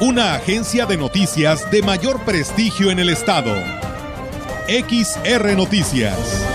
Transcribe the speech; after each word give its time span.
Una 0.00 0.36
agencia 0.36 0.86
de 0.86 0.96
noticias 0.96 1.72
de 1.72 1.82
mayor 1.82 2.20
prestigio 2.20 2.92
en 2.92 3.00
el 3.00 3.08
estado. 3.08 3.52
XR 4.68 5.56
Noticias. 5.56 6.46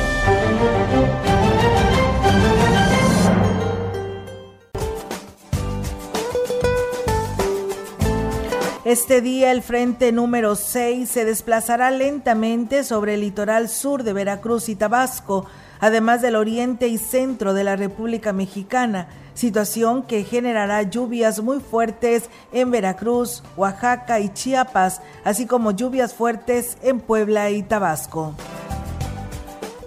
Este 8.85 9.19
día 9.19 9.51
el 9.51 9.61
frente 9.61 10.13
número 10.13 10.55
6 10.55 11.09
se 11.09 11.25
desplazará 11.25 11.91
lentamente 11.91 12.85
sobre 12.85 13.15
el 13.15 13.21
litoral 13.21 13.67
sur 13.67 14.03
de 14.03 14.13
Veracruz 14.13 14.69
y 14.69 14.77
Tabasco, 14.77 15.47
además 15.83 16.21
del 16.21 16.37
oriente 16.37 16.87
y 16.87 16.97
centro 16.97 17.53
de 17.53 17.65
la 17.65 17.75
República 17.75 18.31
Mexicana, 18.31 19.09
situación 19.33 20.03
que 20.03 20.23
generará 20.23 20.81
lluvias 20.83 21.41
muy 21.41 21.59
fuertes 21.59 22.29
en 22.53 22.71
Veracruz, 22.71 23.43
Oaxaca 23.57 24.21
y 24.21 24.29
Chiapas, 24.29 25.01
así 25.25 25.45
como 25.45 25.71
lluvias 25.71 26.13
fuertes 26.13 26.77
en 26.83 27.01
Puebla 27.01 27.51
y 27.51 27.63
Tabasco. 27.63 28.33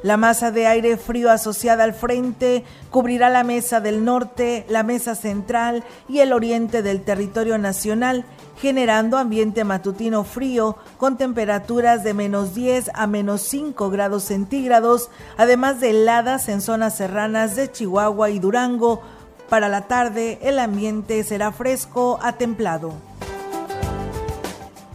La 0.03 0.19
masa 0.19 0.51
de 0.51 0.67
aire 0.67 0.99
frío 0.99 1.31
asociada 1.31 1.85
al 1.85 1.95
frente 1.95 2.63
cubrirá 2.91 3.31
la 3.31 3.43
mesa 3.43 3.81
del 3.81 4.05
norte, 4.05 4.67
la 4.69 4.83
mesa 4.83 5.15
central 5.15 5.83
y 6.11 6.19
el 6.19 6.35
oriente 6.35 6.83
del 6.83 7.01
territorio 7.01 7.57
nacional, 7.57 8.27
generando 8.61 9.19
ambiente 9.19 9.65
matutino 9.65 10.25
frío 10.25 10.77
con 10.97 11.17
temperaturas 11.17 12.03
de 12.05 12.15
menos 12.15 12.55
10 12.55 12.91
a 12.95 13.07
menos 13.07 13.43
5 13.43 13.91
grados 13.91 14.25
centígrados, 14.25 15.11
además 15.37 15.81
de 15.81 15.91
heladas 15.91 16.49
en 16.49 16.61
zonas 16.61 16.97
serranas 16.97 17.57
de 17.57 17.71
Chihuahua 17.71 18.31
y 18.31 18.39
Durango. 18.39 19.03
Para 19.49 19.69
la 19.69 19.83
tarde 19.83 20.39
el 20.43 20.59
ambiente 20.59 21.23
será 21.23 21.53
fresco 21.53 22.19
a 22.23 22.33
templado. 22.33 22.95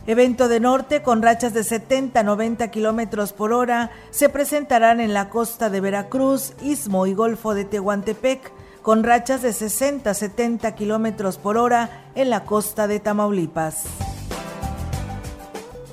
Evento 0.07 0.47
de 0.47 0.59
norte 0.59 1.03
con 1.03 1.21
rachas 1.21 1.53
de 1.53 1.63
70 1.63 2.19
a 2.19 2.23
90 2.23 2.69
kilómetros 2.69 3.33
por 3.33 3.53
hora 3.53 3.91
se 4.09 4.29
presentarán 4.29 4.99
en 4.99 5.13
la 5.13 5.29
costa 5.29 5.69
de 5.69 5.79
Veracruz, 5.79 6.53
Istmo 6.61 7.05
y 7.05 7.13
Golfo 7.13 7.53
de 7.53 7.65
Tehuantepec, 7.65 8.51
con 8.81 9.03
rachas 9.03 9.43
de 9.43 9.53
60 9.53 10.09
a 10.09 10.13
70 10.15 10.73
kilómetros 10.73 11.37
por 11.37 11.55
hora 11.55 12.00
en 12.15 12.29
la 12.29 12.43
costa 12.43 12.87
de 12.87 12.99
Tamaulipas. 12.99 13.85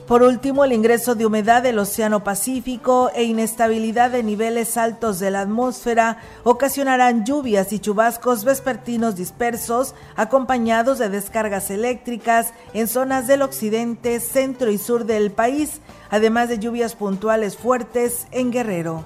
Por 0.09 0.23
último, 0.23 0.65
el 0.65 0.73
ingreso 0.73 1.15
de 1.15 1.27
humedad 1.27 1.63
del 1.63 1.79
Océano 1.79 2.25
Pacífico 2.25 3.11
e 3.15 3.25
inestabilidad 3.25 4.11
de 4.11 4.23
niveles 4.23 4.79
altos 4.79 5.19
de 5.19 5.31
la 5.31 5.43
atmósfera 5.43 6.17
ocasionarán 6.45 7.27
lluvias 7.27 7.75
y 7.75 7.79
chubascos 7.79 8.43
vespertinos 8.43 9.17
dispersos, 9.17 9.95
acompañados 10.17 10.99
de 10.99 11.11
descargas 11.11 11.71
eléctricas 11.71 12.55
en 12.73 12.89
zonas 12.89 13.27
del 13.27 13.43
occidente, 13.43 14.19
centro 14.21 14.71
y 14.71 14.79
sur 14.79 15.05
del 15.05 15.31
país, 15.31 15.83
además 16.09 16.49
de 16.49 16.59
lluvias 16.59 16.95
puntuales 16.95 17.59
fuertes 17.59 18.29
en 18.31 18.51
Guerrero. 18.51 19.05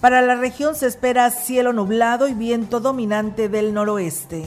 Para 0.00 0.20
la 0.20 0.34
región 0.34 0.74
se 0.74 0.88
espera 0.88 1.30
cielo 1.30 1.72
nublado 1.72 2.26
y 2.26 2.34
viento 2.34 2.80
dominante 2.80 3.48
del 3.48 3.72
noroeste. 3.72 4.46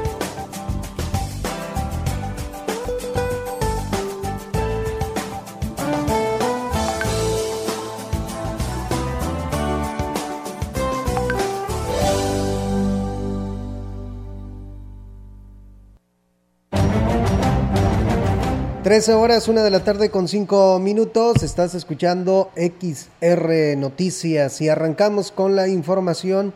Trece 18.91 19.13
horas, 19.13 19.47
una 19.47 19.63
de 19.63 19.69
la 19.69 19.85
tarde 19.85 20.09
con 20.09 20.27
cinco 20.27 20.77
minutos. 20.77 21.43
Estás 21.43 21.75
escuchando 21.75 22.51
XR 22.57 23.77
Noticias 23.77 24.59
y 24.59 24.67
arrancamos 24.67 25.31
con 25.31 25.55
la 25.55 25.69
información. 25.69 26.53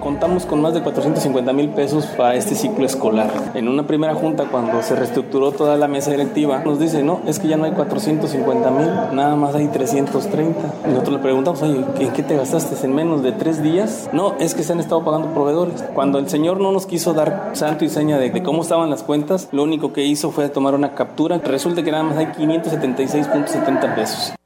Contamos 0.00 0.46
con 0.46 0.62
más 0.62 0.74
de 0.74 0.82
450 0.82 1.52
mil 1.52 1.68
pesos 1.68 2.06
para 2.06 2.34
este 2.34 2.54
ciclo 2.54 2.86
escolar. 2.86 3.30
En 3.54 3.68
una 3.68 3.86
primera 3.86 4.14
junta, 4.14 4.46
cuando 4.50 4.82
se 4.82 4.96
reestructuró 4.96 5.52
toda 5.52 5.76
la 5.76 5.86
mesa 5.86 6.10
directiva, 6.10 6.62
nos 6.64 6.80
dice, 6.80 7.02
no, 7.02 7.20
es 7.26 7.38
que 7.38 7.48
ya 7.48 7.56
no 7.56 7.64
hay 7.64 7.72
450 7.72 8.70
mil, 8.70 8.86
nada 9.12 9.36
más 9.36 9.54
hay 9.54 9.68
330. 9.68 10.60
Y 10.86 10.88
nosotros 10.88 11.16
le 11.16 11.22
preguntamos, 11.22 11.62
oye, 11.62 11.84
¿en 12.00 12.12
qué 12.12 12.22
te 12.22 12.36
gastaste? 12.36 12.84
¿En 12.86 12.94
menos 12.94 13.22
de 13.22 13.32
tres 13.32 13.62
días? 13.62 14.08
No, 14.12 14.34
es 14.38 14.54
que 14.54 14.62
se 14.62 14.72
han 14.72 14.80
estado 14.80 15.04
pagando 15.04 15.34
proveedores. 15.34 15.82
Cuando 15.94 16.18
el 16.18 16.28
señor 16.28 16.60
no 16.60 16.72
nos 16.72 16.86
quiso 16.86 17.12
dar 17.12 17.50
santo 17.52 17.84
y 17.84 17.88
seña 17.90 18.18
de 18.18 18.42
cómo 18.42 18.62
estaban 18.62 18.88
las 18.88 19.02
cuentas, 19.02 19.48
lo 19.52 19.62
único 19.62 19.92
que 19.92 20.04
hizo 20.04 20.30
fue 20.30 20.48
tomar 20.48 20.74
una 20.74 20.94
captura. 20.94 21.38
Resulta 21.38 21.82
que 21.82 21.92
nada 21.92 22.04
más 22.04 22.16
hay 22.16 22.26
576.70 22.26 23.94
pesos. 23.94 24.37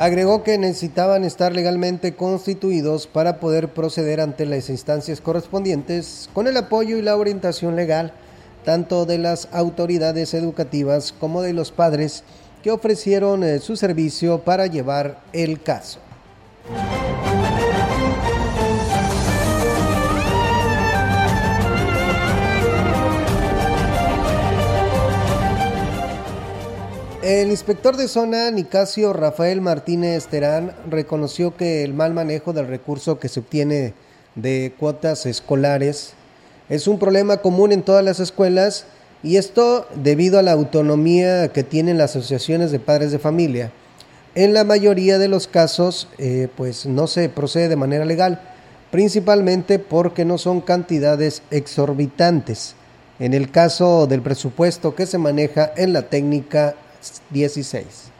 Agregó 0.00 0.42
que 0.42 0.56
necesitaban 0.56 1.24
estar 1.24 1.52
legalmente 1.54 2.14
constituidos 2.14 3.06
para 3.06 3.38
poder 3.38 3.68
proceder 3.68 4.22
ante 4.22 4.46
las 4.46 4.70
instancias 4.70 5.20
correspondientes 5.20 6.30
con 6.32 6.46
el 6.46 6.56
apoyo 6.56 6.96
y 6.96 7.02
la 7.02 7.18
orientación 7.18 7.76
legal 7.76 8.14
tanto 8.64 9.04
de 9.04 9.18
las 9.18 9.48
autoridades 9.52 10.32
educativas 10.32 11.12
como 11.12 11.42
de 11.42 11.52
los 11.52 11.70
padres 11.70 12.24
que 12.62 12.70
ofrecieron 12.70 13.44
eh, 13.44 13.58
su 13.58 13.76
servicio 13.76 14.38
para 14.38 14.68
llevar 14.68 15.20
el 15.34 15.60
caso. 15.60 15.98
El 27.22 27.50
inspector 27.50 27.98
de 27.98 28.08
zona, 28.08 28.50
Nicasio 28.50 29.12
Rafael 29.12 29.60
Martínez 29.60 30.26
Terán, 30.28 30.72
reconoció 30.88 31.54
que 31.54 31.84
el 31.84 31.92
mal 31.92 32.14
manejo 32.14 32.54
del 32.54 32.66
recurso 32.66 33.18
que 33.18 33.28
se 33.28 33.40
obtiene 33.40 33.92
de 34.36 34.72
cuotas 34.78 35.26
escolares 35.26 36.14
es 36.70 36.88
un 36.88 36.98
problema 36.98 37.36
común 37.36 37.72
en 37.72 37.82
todas 37.82 38.02
las 38.02 38.20
escuelas 38.20 38.86
y 39.22 39.36
esto 39.36 39.86
debido 39.96 40.38
a 40.38 40.42
la 40.42 40.52
autonomía 40.52 41.48
que 41.48 41.62
tienen 41.62 41.98
las 41.98 42.16
asociaciones 42.16 42.72
de 42.72 42.80
padres 42.80 43.12
de 43.12 43.18
familia. 43.18 43.70
En 44.34 44.54
la 44.54 44.64
mayoría 44.64 45.18
de 45.18 45.28
los 45.28 45.46
casos, 45.46 46.08
eh, 46.16 46.48
pues 46.56 46.86
no 46.86 47.06
se 47.06 47.28
procede 47.28 47.68
de 47.68 47.76
manera 47.76 48.06
legal, 48.06 48.40
principalmente 48.90 49.78
porque 49.78 50.24
no 50.24 50.38
son 50.38 50.62
cantidades 50.62 51.42
exorbitantes. 51.50 52.76
En 53.18 53.34
el 53.34 53.50
caso 53.50 54.06
del 54.06 54.22
presupuesto 54.22 54.94
que 54.94 55.04
se 55.04 55.18
maneja 55.18 55.70
en 55.76 55.92
la 55.92 56.08
técnica 56.08 56.76
16. 57.30 58.10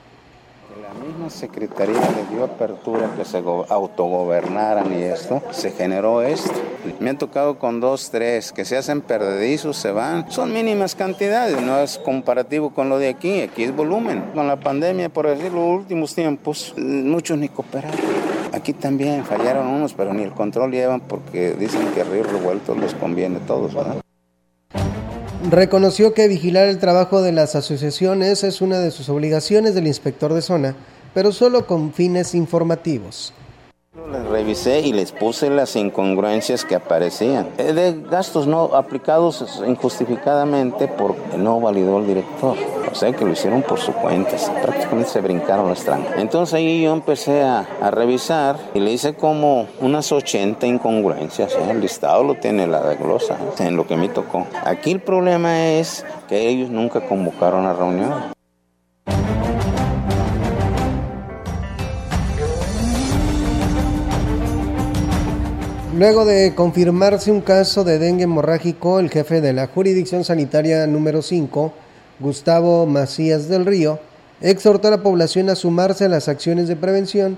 La 0.82 1.06
misma 1.06 1.30
Secretaría 1.30 1.94
le 1.94 2.34
dio 2.34 2.44
apertura 2.44 3.10
que 3.16 3.24
se 3.24 3.38
autogobernaran 3.38 4.92
y 4.98 5.02
esto, 5.02 5.42
se 5.50 5.70
generó 5.72 6.22
esto. 6.22 6.52
Me 6.98 7.10
han 7.10 7.18
tocado 7.18 7.58
con 7.58 7.80
dos, 7.80 8.10
tres, 8.10 8.52
que 8.52 8.64
se 8.64 8.76
hacen 8.76 9.00
perdedizos, 9.00 9.76
se 9.76 9.92
van. 9.92 10.30
Son 10.30 10.52
mínimas 10.52 10.94
cantidades, 10.94 11.60
no 11.60 11.78
es 11.78 11.98
comparativo 11.98 12.70
con 12.70 12.88
lo 12.88 12.98
de 12.98 13.08
aquí, 13.08 13.42
aquí 13.42 13.64
es 13.64 13.74
volumen. 13.74 14.30
Con 14.34 14.46
la 14.46 14.58
pandemia, 14.58 15.08
por 15.08 15.26
decirlo, 15.26 15.60
los 15.60 15.80
últimos 15.80 16.14
tiempos, 16.14 16.74
muchos 16.76 17.38
ni 17.38 17.48
cooperaron. 17.48 18.00
Aquí 18.52 18.72
también 18.72 19.24
fallaron 19.24 19.66
unos, 19.66 19.94
pero 19.94 20.12
ni 20.12 20.22
el 20.22 20.32
control 20.32 20.72
llevan 20.72 21.00
porque 21.00 21.52
dicen 21.52 21.86
que 21.94 22.04
Río 22.04 22.24
Revuelto 22.24 22.74
les 22.74 22.94
conviene 22.94 23.36
a 23.36 23.40
todos, 23.40 23.74
¿verdad? 23.74 24.00
Reconoció 25.48 26.12
que 26.12 26.28
vigilar 26.28 26.68
el 26.68 26.78
trabajo 26.78 27.22
de 27.22 27.32
las 27.32 27.56
asociaciones 27.56 28.44
es 28.44 28.60
una 28.60 28.78
de 28.78 28.90
sus 28.90 29.08
obligaciones 29.08 29.74
del 29.74 29.86
inspector 29.86 30.34
de 30.34 30.42
zona, 30.42 30.76
pero 31.14 31.32
solo 31.32 31.66
con 31.66 31.94
fines 31.94 32.34
informativos. 32.34 33.32
Les 34.12 34.24
revisé 34.24 34.80
y 34.82 34.92
les 34.92 35.10
puse 35.10 35.50
las 35.50 35.74
incongruencias 35.74 36.64
que 36.64 36.76
aparecían. 36.76 37.48
Eh, 37.58 37.72
de 37.72 38.00
gastos 38.08 38.46
no 38.46 38.76
aplicados 38.76 39.60
injustificadamente 39.66 40.86
porque 40.86 41.36
no 41.36 41.60
validó 41.60 41.98
el 41.98 42.06
director. 42.06 42.56
O 42.90 42.94
sea 42.94 43.12
que 43.12 43.24
lo 43.24 43.32
hicieron 43.32 43.62
por 43.62 43.80
su 43.80 43.92
cuenta. 43.92 44.36
Prácticamente 44.62 45.10
se 45.10 45.20
brincaron 45.20 45.68
las 45.68 45.84
trancas. 45.84 46.18
Entonces 46.18 46.54
ahí 46.54 46.82
yo 46.82 46.92
empecé 46.92 47.42
a, 47.42 47.66
revisar 47.90 48.58
y 48.74 48.78
le 48.78 48.92
hice 48.92 49.14
como 49.14 49.66
unas 49.80 50.12
80 50.12 50.68
incongruencias. 50.68 51.52
¿eh? 51.54 51.70
El 51.70 51.80
listado 51.80 52.22
lo 52.22 52.36
tiene 52.36 52.68
la 52.68 52.82
de 52.82 52.94
glosa 52.94 53.38
¿eh? 53.58 53.66
en 53.66 53.76
lo 53.76 53.88
que 53.88 53.96
me 53.96 54.08
tocó. 54.08 54.46
Aquí 54.64 54.92
el 54.92 55.00
problema 55.00 55.68
es 55.68 56.06
que 56.28 56.48
ellos 56.48 56.70
nunca 56.70 57.00
convocaron 57.00 57.66
a 57.66 57.72
reunión. 57.72 58.39
Luego 66.00 66.24
de 66.24 66.54
confirmarse 66.54 67.30
un 67.30 67.42
caso 67.42 67.84
de 67.84 67.98
dengue 67.98 68.24
hemorrágico, 68.24 69.00
el 69.00 69.10
jefe 69.10 69.42
de 69.42 69.52
la 69.52 69.66
jurisdicción 69.66 70.24
sanitaria 70.24 70.86
número 70.86 71.20
5, 71.20 71.74
Gustavo 72.20 72.86
Macías 72.86 73.50
del 73.50 73.66
Río, 73.66 74.00
exhortó 74.40 74.88
a 74.88 74.92
la 74.92 75.02
población 75.02 75.50
a 75.50 75.56
sumarse 75.56 76.06
a 76.06 76.08
las 76.08 76.28
acciones 76.28 76.68
de 76.68 76.76
prevención 76.76 77.36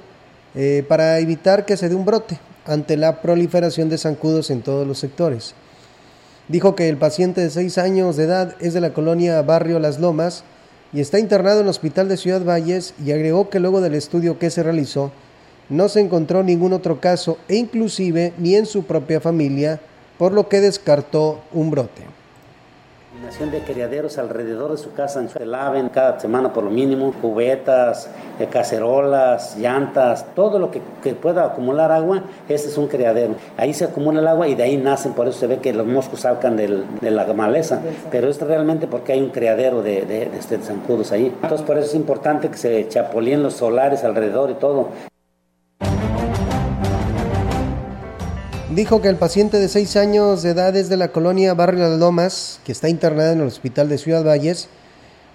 eh, 0.55 0.85
para 0.89 1.19
evitar 1.19 1.67
que 1.67 1.77
se 1.77 1.89
dé 1.89 1.97
un 1.97 2.05
brote 2.05 2.39
ante 2.65 2.97
la 2.97 3.21
proliferación 3.21 3.89
de 3.89 3.99
zancudos 3.99 4.49
en 4.49 4.63
todos 4.63 4.87
los 4.87 5.01
sectores. 5.01 5.57
Dijo 6.47 6.77
que 6.77 6.89
el 6.89 6.99
paciente 6.99 7.41
de 7.41 7.51
6 7.51 7.79
años 7.79 8.17
de 8.17 8.27
edad 8.27 8.55
es 8.61 8.75
de 8.75 8.81
la 8.81 8.93
colonia 8.93 9.43
Barrio 9.43 9.81
Las 9.81 9.99
Lomas 9.99 10.45
y 10.93 11.01
está 11.01 11.19
internado 11.19 11.59
en 11.59 11.67
el 11.67 11.71
hospital 11.71 12.09
de 12.09 12.17
Ciudad 12.17 12.45
Valles 12.45 12.95
y 13.05 13.11
agregó 13.11 13.51
que 13.51 13.59
luego 13.59 13.81
del 13.81 13.97
estudio 13.97 14.39
que 14.39 14.51
se 14.51 14.63
realizó, 14.63 15.11
no 15.69 15.89
se 15.89 16.01
encontró 16.01 16.43
ningún 16.43 16.73
otro 16.73 17.01
caso 17.01 17.39
e 17.49 17.57
inclusive 17.57 18.33
ni 18.39 18.55
en 18.55 18.67
su 18.67 18.85
propia 18.85 19.21
familia, 19.21 19.81
por 20.19 20.33
lo 20.33 20.49
que 20.49 20.61
descartó 20.61 21.41
un 21.53 21.71
brote 21.71 22.03
de 23.51 23.61
criaderos 23.61 24.19
alrededor 24.19 24.73
de 24.73 24.77
su 24.77 24.93
casa, 24.93 25.27
se 25.27 25.47
laven 25.47 25.89
cada 25.89 26.21
semana 26.21 26.53
por 26.53 26.65
lo 26.65 26.71
mínimo, 26.71 27.13
cubetas, 27.21 28.09
eh, 28.39 28.47
cacerolas, 28.47 29.57
llantas, 29.57 30.27
todo 30.35 30.59
lo 30.59 30.71
que, 30.71 30.81
pueda 31.15 31.47
acumular 31.47 31.91
agua, 31.93 32.25
este 32.49 32.69
es 32.69 32.77
un 32.77 32.89
criadero. 32.89 33.35
Ahí 33.57 33.75
se 33.75 33.85
acumula 33.85 34.21
el 34.21 34.29
agua 34.29 34.49
y 34.49 34.55
de 34.55 34.65
ahí 34.65 34.77
nacen, 34.77 35.13
por 35.13 35.29
eso 35.29 35.41
se 35.41 35.47
ve 35.47 35.59
que 35.59 35.73
los 35.73 35.87
moscos 35.87 36.21
salgan 36.21 36.57
de 36.57 37.11
la 37.11 37.33
maleza, 37.33 37.81
pero 38.11 38.29
es 38.29 38.41
realmente 38.41 38.87
porque 38.87 39.13
hay 39.13 39.21
un 39.21 39.31
criadero 39.31 39.83
de, 39.83 40.03
de, 40.03 40.27
de, 40.27 40.39
este, 40.39 40.59
zancudos 40.59 41.13
ahí. 41.13 41.35
Entonces 41.43 41.67
por 41.67 41.79
eso 41.79 41.87
es 41.87 41.95
importante 41.95 42.49
que 42.49 42.57
se 42.57 42.89
chapolíen 42.89 43.43
los 43.43 43.55
solares 43.55 44.05
alrededor 44.05 44.51
y 44.51 44.55
todo. 44.55 44.89
Dijo 48.75 49.03
que 49.03 49.09
el 49.09 49.17
paciente 49.17 49.59
de 49.59 49.69
6 49.69 49.97
años 49.97 50.43
de 50.43 50.51
edad 50.51 50.75
es 50.77 50.89
de 50.89 50.97
la 50.97 51.09
colonia 51.09 51.55
Barrio 51.55 51.81
Las 51.81 51.99
Lomas, 51.99 52.61
que 52.65 52.73
está 52.73 52.89
internada 52.89 53.33
en 53.33 53.41
el 53.41 53.47
hospital 53.47 53.89
de 53.89 53.99
Ciudad 53.99 54.25
Valles, 54.25 54.69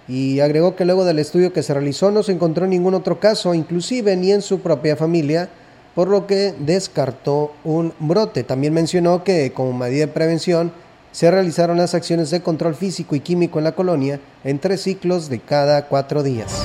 y 0.08 0.40
agregó 0.40 0.76
que 0.76 0.86
luego 0.86 1.06
del 1.06 1.20
estudio 1.20 1.54
que 1.54 1.64
se 1.64 1.74
realizó 1.74 2.10
no 2.10 2.24
se 2.24 2.32
encontró 2.32 2.66
ningún 2.66 2.94
otro 2.94 3.20
caso, 3.20 3.54
inclusive 3.54 4.16
ni 4.16 4.32
en 4.32 4.42
su 4.42 4.62
propia 4.62 4.96
familia, 4.96 5.50
por 5.94 6.08
lo 6.08 6.26
que 6.26 6.54
descartó 6.60 7.54
un 7.64 7.94
brote. 8.00 8.44
También 8.44 8.74
mencionó 8.74 9.24
que 9.24 9.52
como 9.54 9.74
medida 9.74 10.06
de 10.06 10.12
prevención 10.12 10.72
se 11.12 11.30
realizaron 11.30 11.78
las 11.78 11.94
acciones 11.94 12.30
de 12.32 12.42
control 12.42 12.76
físico 12.76 13.16
y 13.16 13.20
químico 13.20 13.60
en 13.60 13.66
la 13.66 13.74
colonia 13.74 14.20
en 14.44 14.60
tres 14.60 14.82
ciclos 14.82 15.30
de 15.30 15.40
cada 15.40 15.88
cuatro 15.88 16.24
días. 16.24 16.64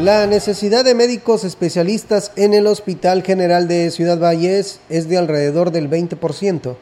La 0.00 0.26
necesidad 0.26 0.82
de 0.82 0.94
médicos 0.94 1.44
especialistas 1.44 2.32
en 2.36 2.54
el 2.54 2.66
Hospital 2.66 3.22
General 3.22 3.68
de 3.68 3.90
Ciudad 3.90 4.18
Valles 4.18 4.80
es 4.88 5.10
de 5.10 5.18
alrededor 5.18 5.72
del 5.72 5.90
20%. 5.90 6.76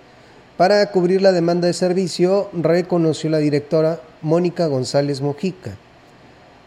Para 0.57 0.89
cubrir 0.93 1.21
la 1.21 1.33
demanda 1.33 1.67
de 1.67 1.73
servicio, 1.73 2.49
reconoció 2.53 3.29
la 3.29 3.39
directora 3.39 3.99
Mónica 4.23 4.69
González 4.69 5.21
Mojica. 5.21 5.73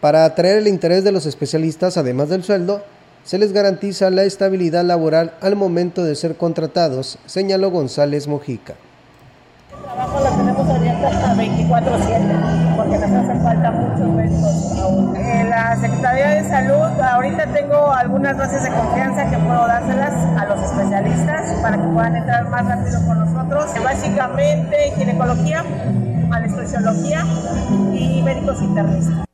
Para 0.01 0.25
atraer 0.25 0.57
el 0.57 0.67
interés 0.67 1.05
de 1.05 1.13
los 1.13 1.25
especialistas, 1.25 1.95
además 1.95 2.27
del 2.27 2.43
sueldo, 2.43 2.83
se 3.23 3.37
les 3.37 3.53
garantiza 3.53 4.09
la 4.09 4.25
estabilidad 4.25 4.83
laboral 4.83 5.33
al 5.39 5.55
momento 5.55 6.03
de 6.03 6.15
ser 6.15 6.35
contratados, 6.35 7.17
señaló 7.27 7.71
González 7.71 8.27
Mojica. 8.27 8.75
Salud, 16.51 16.99
ahorita 16.99 17.45
tengo 17.53 17.93
algunas 17.93 18.37
dosis 18.37 18.61
de 18.63 18.71
confianza 18.71 19.23
que 19.29 19.37
puedo 19.37 19.67
dárselas 19.67 20.13
a 20.37 20.45
los 20.47 20.61
especialistas 20.61 21.49
para 21.61 21.77
que 21.77 21.87
puedan 21.87 22.17
entrar 22.17 22.49
más 22.49 22.65
rápido 22.65 22.99
con 23.07 23.19
nosotros. 23.19 23.71
Básicamente 23.81 24.91
ginecología, 24.97 25.63
anestesiología 26.29 27.23
y 27.93 28.21
médicos 28.21 28.61
internistas. 28.61 29.25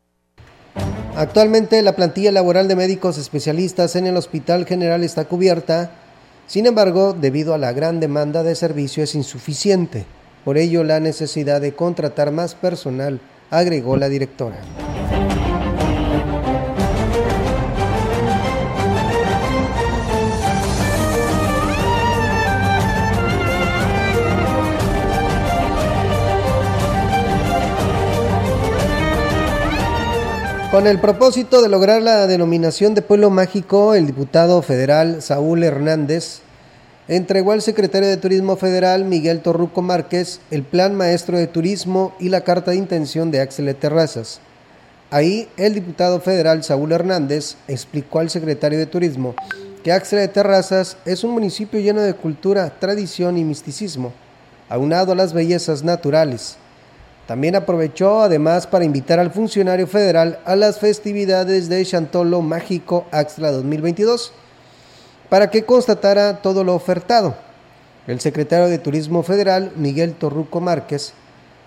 Actualmente 1.16 1.82
la 1.82 1.94
plantilla 1.94 2.32
laboral 2.32 2.68
de 2.68 2.76
médicos 2.76 3.18
especialistas 3.18 3.96
en 3.96 4.06
el 4.06 4.16
Hospital 4.16 4.68
General 4.68 5.04
está 5.04 5.26
cubierta, 5.26 5.90
sin 6.46 6.68
embargo, 6.68 7.14
debido 7.14 7.56
a 7.56 7.58
la 7.58 7.72
gran 7.72 8.00
demanda 8.00 8.44
de 8.44 8.54
servicio 8.54 9.04
es 9.04 9.16
insuficiente. 9.16 10.06
Por 10.46 10.60
ello, 10.60 10.84
la 10.84 11.00
necesidad 11.00 11.62
de 11.62 11.74
contratar 11.74 12.32
más 12.32 12.54
personal, 12.54 13.20
agregó 13.50 13.98
la 13.98 14.08
directora. 14.08 14.58
Con 30.78 30.86
el 30.86 31.02
propósito 31.02 31.64
de 31.64 31.70
lograr 31.70 32.04
la 32.04 32.28
denominación 32.28 32.94
de 32.94 33.02
pueblo 33.02 33.32
mágico, 33.32 33.96
el 33.96 34.06
diputado 34.06 34.62
federal 34.62 35.24
Saúl 35.24 35.64
Hernández 35.64 36.42
entregó 37.08 37.52
al 37.54 37.64
secretario 37.64 38.08
de 38.08 38.18
Turismo 38.18 38.58
Federal, 38.58 39.04
Miguel 39.04 39.42
Torruco 39.42 39.82
Márquez, 39.82 40.40
el 40.52 40.62
Plan 40.62 40.94
Maestro 40.94 41.36
de 41.36 41.48
Turismo 41.48 42.14
y 42.20 42.30
la 42.30 42.42
carta 42.42 42.70
de 42.70 42.78
intención 42.78 43.32
de 43.32 43.42
Axel 43.42 43.76
Terrazas. 43.76 44.40
Ahí, 45.10 45.50
el 45.58 45.74
diputado 45.74 46.22
federal 46.22 46.64
Saúl 46.64 46.92
Hernández 46.92 47.56
explicó 47.68 48.20
al 48.20 48.30
secretario 48.30 48.78
de 48.78 48.86
Turismo 48.86 49.34
que 49.84 49.92
Axel 49.92 50.20
de 50.20 50.28
Terrazas 50.28 50.98
es 51.06 51.24
un 51.24 51.32
municipio 51.32 51.80
lleno 51.80 52.02
de 52.02 52.14
cultura, 52.14 52.70
tradición 52.80 53.40
y 53.40 53.44
misticismo, 53.44 54.14
aunado 54.70 55.14
a 55.14 55.16
las 55.16 55.34
bellezas 55.34 55.84
naturales. 55.84 56.58
También 57.28 57.58
aprovechó 57.58 58.22
además 58.22 58.66
para 58.68 58.86
invitar 58.86 59.20
al 59.20 59.32
funcionario 59.32 59.86
federal 59.86 60.40
a 60.46 60.56
las 60.56 60.80
festividades 60.80 61.68
de 61.68 61.86
Chantolo 61.86 62.42
Mágico 62.42 63.06
Axla 63.12 63.52
2022 63.52 64.32
para 65.30 65.50
que 65.50 65.66
constatara 65.66 66.42
todo 66.42 66.64
lo 66.64 66.74
ofertado. 66.74 67.36
El 68.08 68.22
secretario 68.22 68.70
de 68.70 68.80
Turismo 68.80 69.24
Federal, 69.24 69.74
Miguel 69.76 70.14
Torruco 70.14 70.62
Márquez, 70.62 71.14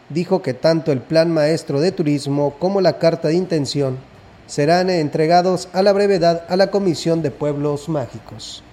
dijo 0.09 0.41
que 0.41 0.55
tanto 0.55 0.93
el 0.93 1.01
Plan 1.01 1.31
Maestro 1.31 1.79
de 1.79 1.93
Turismo 1.93 2.55
como 2.59 2.81
la 2.81 2.99
Carta 2.99 3.29
de 3.29 3.35
Intención 3.35 3.99
serán 4.47 4.89
entregados 4.89 5.69
a 5.75 5.83
la 5.83 5.93
brevedad 5.93 6.45
a 6.49 6.57
la 6.57 6.71
Comisión 6.71 7.21
de 7.21 7.31
Pueblos 7.31 7.91
Mágicos. 7.91 8.65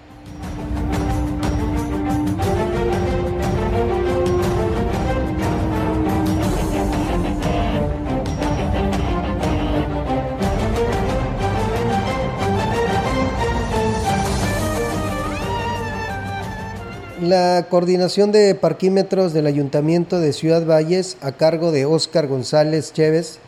La 17.28 17.66
coordinación 17.70 18.32
de 18.32 18.56
parquímetros 18.56 19.34
del 19.34 19.48
Ayuntamiento 19.48 20.22
de 20.22 20.32
Ciudad 20.32 20.66
Valles, 20.66 21.18
a 21.20 21.34
cargo 21.34 21.74
de 21.74 21.86
Óscar 21.86 22.28
González 22.28 22.94
Chévez, 22.94 23.40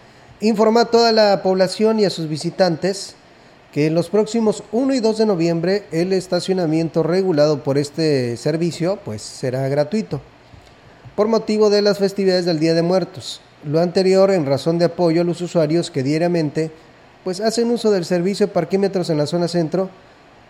informa 0.42 0.82
a 0.82 0.86
toda 0.86 1.14
la 1.14 1.42
población 1.44 1.98
y 1.98 2.04
a 2.04 2.10
sus 2.10 2.28
visitantes 2.28 3.16
que 3.72 3.88
en 3.88 3.96
los 3.96 4.10
próximos 4.10 4.64
1 4.74 4.96
y 4.96 5.00
2 5.00 5.20
de 5.20 5.26
noviembre 5.26 5.84
el 5.94 6.12
estacionamiento 6.12 7.04
regulado 7.04 7.64
por 7.64 7.78
este 7.78 8.36
servicio 8.36 9.00
pues 9.06 9.22
será 9.22 9.66
gratuito 9.70 10.20
por 11.16 11.30
motivo 11.30 11.70
de 11.70 11.82
las 11.82 12.00
festividades 12.00 12.44
del 12.44 12.60
Día 12.60 12.74
de 12.74 12.82
Muertos. 12.82 13.40
Lo 13.64 13.80
anterior 13.80 14.32
en 14.32 14.46
razón 14.46 14.78
de 14.78 14.86
apoyo 14.86 15.22
a 15.22 15.24
los 15.24 15.40
usuarios 15.40 15.90
que 15.90 16.04
diariamente 16.04 16.70
pues 17.24 17.40
hacen 17.40 17.72
uso 17.72 17.92
del 17.92 18.04
servicio 18.04 18.48
de 18.48 18.52
parquímetros 18.52 19.10
en 19.10 19.20
la 19.20 19.26
zona 19.26 19.48
centro 19.48 19.90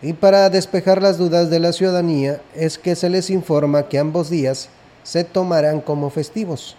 y 0.02 0.14
para 0.14 0.48
despejar 0.48 1.02
las 1.02 1.18
dudas 1.18 1.50
de 1.50 1.60
la 1.60 1.72
ciudadanía 1.72 2.40
es 2.54 2.78
que 2.78 2.96
se 2.96 3.10
les 3.10 3.28
informa 3.28 3.88
que 3.88 3.98
ambos 3.98 4.30
días 4.30 4.68
se 5.02 5.24
tomarán 5.24 5.80
como 5.80 6.10
festivos. 6.10 6.76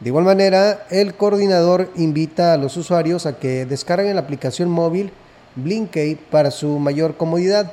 De 0.00 0.08
igual 0.08 0.24
manera, 0.24 0.84
el 0.90 1.14
coordinador 1.14 1.90
invita 1.94 2.52
a 2.52 2.56
los 2.56 2.76
usuarios 2.76 3.26
a 3.26 3.38
que 3.38 3.66
descarguen 3.66 4.16
la 4.16 4.22
aplicación 4.22 4.68
móvil 4.68 5.12
Blinkey 5.54 6.16
para 6.16 6.50
su 6.50 6.78
mayor 6.78 7.16
comodidad, 7.16 7.72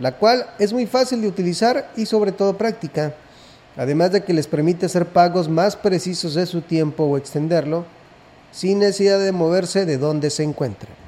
la 0.00 0.16
cual 0.16 0.46
es 0.58 0.72
muy 0.72 0.86
fácil 0.86 1.20
de 1.20 1.28
utilizar 1.28 1.92
y 1.96 2.06
sobre 2.06 2.32
todo 2.32 2.58
práctica, 2.58 3.14
además 3.76 4.10
de 4.10 4.24
que 4.24 4.32
les 4.32 4.48
permite 4.48 4.86
hacer 4.86 5.06
pagos 5.06 5.48
más 5.48 5.76
precisos 5.76 6.34
de 6.34 6.46
su 6.46 6.62
tiempo 6.62 7.04
o 7.04 7.16
extenderlo 7.16 7.84
sin 8.50 8.80
necesidad 8.80 9.20
de 9.20 9.30
moverse 9.30 9.86
de 9.86 9.98
donde 9.98 10.30
se 10.30 10.42
encuentren. 10.42 10.99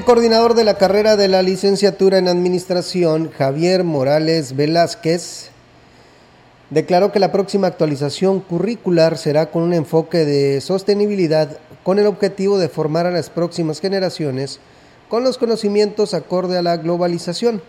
El 0.00 0.06
coordinador 0.06 0.54
de 0.54 0.64
la 0.64 0.78
carrera 0.78 1.14
de 1.16 1.28
la 1.28 1.42
licenciatura 1.42 2.16
en 2.16 2.26
Administración, 2.26 3.30
Javier 3.36 3.84
Morales 3.84 4.56
Velázquez, 4.56 5.50
declaró 6.70 7.12
que 7.12 7.18
la 7.18 7.32
próxima 7.32 7.66
actualización 7.66 8.40
curricular 8.40 9.18
será 9.18 9.50
con 9.50 9.62
un 9.62 9.74
enfoque 9.74 10.24
de 10.24 10.62
sostenibilidad 10.62 11.58
con 11.82 11.98
el 11.98 12.06
objetivo 12.06 12.56
de 12.56 12.70
formar 12.70 13.04
a 13.04 13.10
las 13.10 13.28
próximas 13.28 13.78
generaciones 13.78 14.58
con 15.10 15.22
los 15.22 15.36
conocimientos 15.36 16.14
acorde 16.14 16.56
a 16.56 16.62
la 16.62 16.78
globalización. 16.78 17.60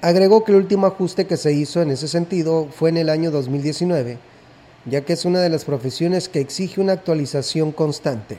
Agregó 0.00 0.42
que 0.42 0.52
el 0.52 0.56
último 0.56 0.86
ajuste 0.86 1.26
que 1.26 1.36
se 1.36 1.52
hizo 1.52 1.82
en 1.82 1.90
ese 1.90 2.08
sentido 2.08 2.66
fue 2.74 2.88
en 2.88 2.96
el 2.96 3.10
año 3.10 3.30
2019, 3.30 4.16
ya 4.86 5.02
que 5.02 5.12
es 5.12 5.26
una 5.26 5.40
de 5.40 5.50
las 5.50 5.66
profesiones 5.66 6.30
que 6.30 6.40
exige 6.40 6.80
una 6.80 6.94
actualización 6.94 7.72
constante. 7.72 8.38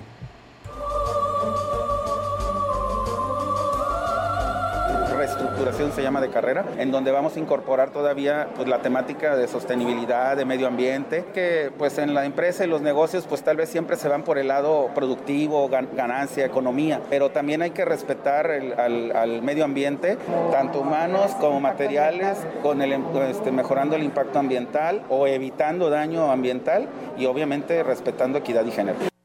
Se 5.92 6.04
llama 6.04 6.22
de 6.22 6.30
carrera, 6.30 6.66
en 6.78 6.92
donde 6.92 7.12
vamos 7.12 7.36
a 7.36 7.40
incorporar 7.40 7.92
todavía 7.92 8.48
pues, 8.56 8.68
la 8.68 8.80
temática 8.80 9.36
de 9.36 9.48
sostenibilidad, 9.48 10.38
de 10.38 10.46
medio 10.46 10.68
ambiente, 10.68 11.26
que 11.34 11.72
pues 11.78 11.98
en 11.98 12.14
la 12.14 12.26
empresa 12.26 12.66
y 12.66 12.68
los 12.68 12.82
negocios 12.82 13.26
pues 13.28 13.44
tal 13.44 13.58
vez 13.58 13.70
siempre 13.70 13.96
se 13.98 14.08
van 14.08 14.24
por 14.24 14.38
el 14.38 14.48
lado 14.48 14.90
productivo, 14.94 15.70
ganancia, 15.70 16.46
economía, 16.46 17.02
pero 17.10 17.32
también 17.32 17.62
hay 17.62 17.72
que 17.72 17.86
respetar 17.86 18.50
al, 18.50 19.42
medio 19.42 19.66
ambiente, 19.66 20.18
tanto 20.52 20.82
humanos 20.82 21.32
como 21.40 21.60
materiales, 21.60 22.38
con 22.62 22.82
el, 22.82 22.94
este, 23.30 23.52
mejorando 23.52 23.96
el 23.96 24.04
impacto 24.04 24.40
ambiental 24.40 25.04
o 25.10 25.28
evitando 25.28 25.90
daño 25.90 26.32
ambiental 26.32 26.88
y 27.18 27.26
obviamente 27.26 27.84
respetando 27.84 28.40
equidad 28.40 28.66
y 28.66 28.72
género. 28.72 29.17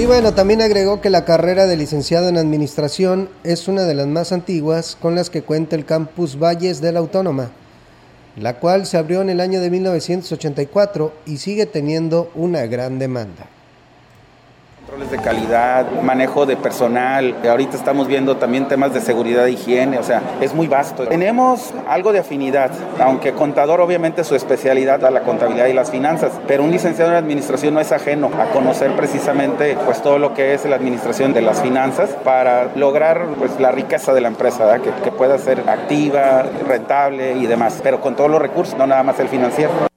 Y 0.00 0.06
bueno, 0.06 0.32
también 0.32 0.62
agregó 0.62 1.02
que 1.02 1.10
la 1.10 1.26
carrera 1.26 1.66
de 1.66 1.76
licenciado 1.76 2.30
en 2.30 2.38
Administración 2.38 3.28
es 3.44 3.68
una 3.68 3.82
de 3.82 3.92
las 3.92 4.06
más 4.06 4.32
antiguas 4.32 4.96
con 4.98 5.14
las 5.14 5.28
que 5.28 5.42
cuenta 5.42 5.76
el 5.76 5.84
campus 5.84 6.38
Valles 6.42 6.80
de 6.80 6.90
la 6.90 7.00
Autónoma, 7.00 7.50
la 8.34 8.58
cual 8.60 8.86
se 8.86 8.96
abrió 8.96 9.20
en 9.20 9.28
el 9.28 9.42
año 9.42 9.60
de 9.60 9.68
1984 9.68 11.12
y 11.26 11.36
sigue 11.36 11.66
teniendo 11.66 12.30
una 12.34 12.64
gran 12.64 12.98
demanda 12.98 13.50
controles 14.90 15.10
de 15.12 15.18
calidad, 15.18 15.86
manejo 16.02 16.46
de 16.46 16.56
personal. 16.56 17.36
Ahorita 17.48 17.76
estamos 17.76 18.08
viendo 18.08 18.38
también 18.38 18.66
temas 18.66 18.92
de 18.92 19.00
seguridad 19.00 19.46
e 19.46 19.52
higiene, 19.52 19.98
o 19.98 20.02
sea, 20.02 20.20
es 20.40 20.52
muy 20.52 20.66
vasto. 20.66 21.06
Tenemos 21.06 21.72
algo 21.88 22.12
de 22.12 22.18
afinidad, 22.18 22.72
aunque 22.98 23.32
contador 23.32 23.80
obviamente 23.80 24.24
su 24.24 24.34
especialidad 24.34 25.04
a 25.04 25.12
la 25.12 25.20
contabilidad 25.20 25.66
y 25.66 25.74
las 25.74 25.92
finanzas, 25.92 26.32
pero 26.48 26.64
un 26.64 26.72
licenciado 26.72 27.12
en 27.12 27.18
administración 27.18 27.74
no 27.74 27.80
es 27.80 27.92
ajeno 27.92 28.30
a 28.36 28.46
conocer 28.46 28.96
precisamente 28.96 29.76
pues 29.84 30.02
todo 30.02 30.18
lo 30.18 30.34
que 30.34 30.54
es 30.54 30.64
la 30.64 30.74
administración 30.74 31.32
de 31.34 31.42
las 31.42 31.62
finanzas 31.62 32.10
para 32.24 32.74
lograr 32.74 33.26
pues 33.38 33.60
la 33.60 33.70
riqueza 33.70 34.12
de 34.12 34.22
la 34.22 34.28
empresa, 34.28 34.80
que, 34.80 34.90
que 35.04 35.12
pueda 35.12 35.38
ser 35.38 35.62
activa, 35.68 36.42
rentable 36.66 37.34
y 37.34 37.46
demás, 37.46 37.78
pero 37.80 38.00
con 38.00 38.16
todos 38.16 38.30
los 38.30 38.42
recursos, 38.42 38.76
no 38.76 38.88
nada 38.88 39.04
más 39.04 39.20
el 39.20 39.28
financiero. 39.28 39.89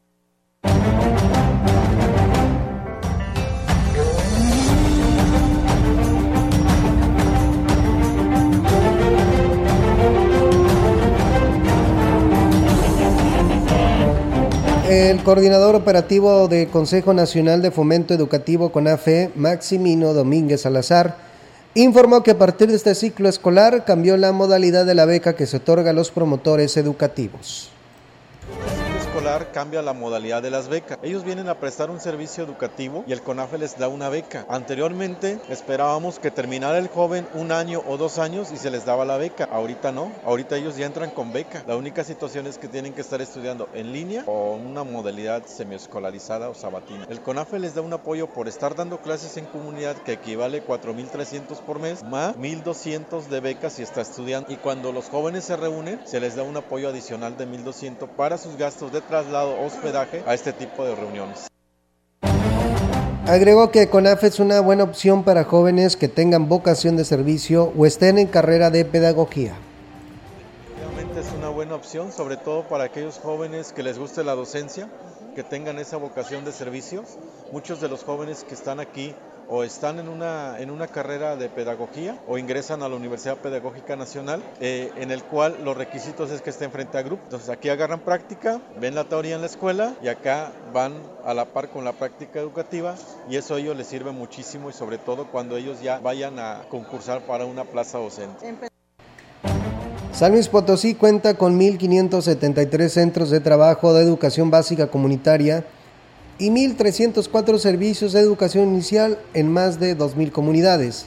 El 14.90 15.24
coordinador 15.24 15.76
operativo 15.76 16.50
del 16.50 16.68
Consejo 16.68 17.14
Nacional 17.14 17.62
de 17.62 17.72
Fomento 17.72 18.14
Educativo 18.14 18.74
CONAFE, 18.74 19.32
Maximino 19.34 20.14
Domínguez 20.14 20.62
Salazar, 20.62 21.16
informó 21.74 22.22
que 22.22 22.32
a 22.32 22.38
partir 22.38 22.68
de 22.68 22.76
este 22.76 22.94
ciclo 22.94 23.30
escolar 23.30 23.86
cambió 23.86 24.18
la 24.18 24.34
modalidad 24.34 24.86
de 24.86 24.94
la 24.94 25.06
beca 25.06 25.38
que 25.38 25.46
se 25.46 25.58
otorga 25.58 25.92
a 25.92 25.94
los 25.94 26.12
promotores 26.12 26.76
educativos 26.76 27.70
cambia 29.54 29.82
la 29.82 29.94
modalidad 29.94 30.42
de 30.42 30.50
las 30.50 30.68
becas. 30.68 30.98
Ellos 31.04 31.24
vienen 31.24 31.48
a 31.48 31.60
prestar 31.60 31.92
un 31.92 32.00
servicio 32.00 32.44
educativo 32.44 33.04
y 33.08 33.14
el 33.14 33.22
CONAFE 33.22 33.60
les 33.60 33.78
da 33.78 33.88
una 33.88 34.10
beca. 34.10 34.46
Anteriormente 34.50 35.40
esperábamos 35.50 36.18
que 36.20 36.32
terminara 36.32 36.80
el 36.80 36.88
joven 36.88 37.28
un 37.36 37.52
año 37.52 37.84
o 37.88 37.98
dos 37.98 38.18
años 38.18 38.52
y 38.52 38.58
se 38.58 38.72
les 38.72 38.86
daba 38.86 39.06
la 39.06 39.18
beca. 39.18 39.46
Ahorita 39.46 39.92
no, 39.92 40.12
ahorita 40.26 40.58
ellos 40.58 40.78
ya 40.78 40.88
entran 40.88 41.12
con 41.12 41.32
beca. 41.32 41.64
La 41.68 41.76
única 41.76 42.04
situación 42.04 42.48
es 42.48 42.58
que 42.58 42.68
tienen 42.68 42.94
que 42.94 43.02
estar 43.02 43.22
estudiando 43.22 43.70
en 43.74 43.94
línea 43.94 44.24
o 44.26 44.56
una 44.56 44.84
modalidad 44.84 45.46
semiescolarizada 45.46 46.50
o 46.50 46.56
sabatina. 46.56 47.06
El 47.10 47.22
CONAFE 47.22 47.60
les 47.60 47.76
da 47.76 47.82
un 47.82 47.94
apoyo 47.94 48.28
por 48.28 48.48
estar 48.48 48.76
dando 48.76 48.98
clases 48.98 49.38
en 49.38 49.46
comunidad 49.46 49.96
que 49.98 50.14
equivale 50.14 50.66
4.300 50.66 51.60
por 51.60 51.80
mes 51.80 52.04
más 52.04 52.36
1.200 52.36 53.28
de 53.28 53.40
becas 53.40 53.74
si 53.74 53.84
está 53.84 54.02
estudiando. 54.02 54.52
Y 54.52 54.56
cuando 54.56 54.92
los 54.92 55.06
jóvenes 55.10 55.44
se 55.44 55.56
reúnen, 55.56 56.02
se 56.06 56.20
les 56.20 56.36
da 56.36 56.44
un 56.44 56.58
apoyo 56.58 56.90
adicional 56.90 57.38
de 57.38 57.48
1.200 57.48 58.08
para 58.08 58.38
sus 58.38 58.58
gastos 58.58 58.92
de 58.92 59.03
traslado, 59.08 59.60
hospedaje 59.62 60.24
a 60.26 60.34
este 60.34 60.54
tipo 60.54 60.86
de 60.86 60.96
reuniones. 60.96 61.48
Agregó 63.26 63.72
que 63.72 63.88
CONAF 63.88 64.26
es 64.26 64.40
una 64.42 64.60
buena 64.60 64.84
opción 64.84 65.24
para 65.24 65.46
jóvenes 65.46 65.96
que 65.96 66.10
tengan 66.10 66.50
vocación 66.50 66.98
de 66.98 67.06
servicio 67.06 67.72
o 67.78 67.86
estén 67.86 68.18
en 68.18 68.28
carrera 68.28 68.70
de 68.70 68.84
pedagogía. 68.84 69.56
Realmente 70.78 71.22
es 71.22 71.32
una 71.38 71.48
buena 71.48 71.76
opción, 71.76 72.12
sobre 72.12 72.36
todo 72.36 72.68
para 72.68 72.84
aquellos 72.84 73.20
jóvenes 73.20 73.72
que 73.72 73.82
les 73.82 73.98
guste 73.98 74.26
la 74.26 74.36
docencia, 74.36 74.90
que 75.36 75.44
tengan 75.44 75.80
esa 75.80 75.96
vocación 75.96 76.44
de 76.44 76.52
servicio. 76.52 77.06
Muchos 77.54 77.80
de 77.80 77.88
los 77.88 78.04
jóvenes 78.04 78.44
que 78.44 78.56
están 78.56 78.82
aquí 78.82 79.16
o 79.56 79.64
están 79.64 80.00
en 80.00 80.08
una, 80.08 80.60
en 80.60 80.72
una 80.72 80.88
carrera 80.88 81.36
de 81.36 81.48
pedagogía 81.48 82.18
o 82.28 82.40
ingresan 82.40 82.82
a 82.82 82.90
la 82.90 82.96
Universidad 82.96 83.38
Pedagógica 83.38 83.96
Nacional, 83.96 84.42
eh, 84.60 84.90
en 84.98 85.12
el 85.12 85.24
cual 85.24 85.58
los 85.64 85.78
requisitos 85.78 86.32
es 86.32 86.42
que 86.42 86.50
estén 86.50 86.72
frente 86.72 86.98
a 86.98 87.04
grupo. 87.04 87.22
Entonces 87.26 87.50
aquí 87.50 87.70
agarran 87.70 88.00
práctica, 88.00 88.60
ven 88.82 88.96
la 88.96 89.04
teoría 89.04 89.36
en 89.36 89.42
la 89.42 89.48
escuela 89.48 89.94
y 90.02 90.08
acá 90.08 90.52
van 90.74 90.94
a 91.24 91.36
la 91.36 91.46
par 91.46 91.70
con 91.70 91.86
la 91.86 91.92
práctica 91.92 92.40
educativa 92.40 92.96
y 93.30 93.36
eso 93.36 93.54
a 93.54 93.60
ellos 93.60 93.78
les 93.78 93.86
sirve 93.86 94.12
muchísimo 94.12 94.72
y 94.72 94.74
sobre 94.74 94.98
todo 94.98 95.28
cuando 95.28 95.56
ellos 95.56 95.84
ya 95.84 96.00
vayan 96.00 96.40
a 96.40 96.64
concursar 96.72 97.22
para 97.28 97.46
una 97.46 97.64
plaza 97.64 98.00
docente. 98.00 98.58
San 100.14 100.32
Luis 100.32 100.48
Potosí 100.48 100.96
cuenta 100.96 101.36
con 101.36 101.60
1.573 101.60 102.90
centros 102.90 103.30
de 103.30 103.40
trabajo 103.40 103.94
de 103.94 104.02
educación 104.02 104.50
básica 104.50 104.88
comunitaria 104.88 105.64
y 106.40 106.50
1.304 106.50 107.58
servicios 107.60 108.14
de 108.14 108.20
educación 108.20 108.70
inicial 108.70 109.20
en 109.34 109.52
más 109.52 109.80
de 109.80 109.98
2.000 109.98 110.32
comunidades. 110.32 111.06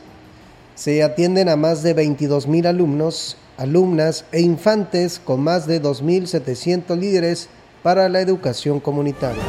Se 0.75 1.03
atienden 1.03 1.49
a 1.49 1.57
más 1.57 1.83
de 1.83 1.97
22.000 1.97 2.67
alumnos, 2.67 3.37
alumnas 3.57 4.25
e 4.33 4.41
infantes 4.41 5.21
con 5.25 5.41
más 5.41 5.67
de 5.67 5.83
2.700 5.83 6.97
líderes 6.99 7.49
para 7.83 8.09
la 8.09 8.21
educación 8.21 8.81
comunitaria. 8.81 9.43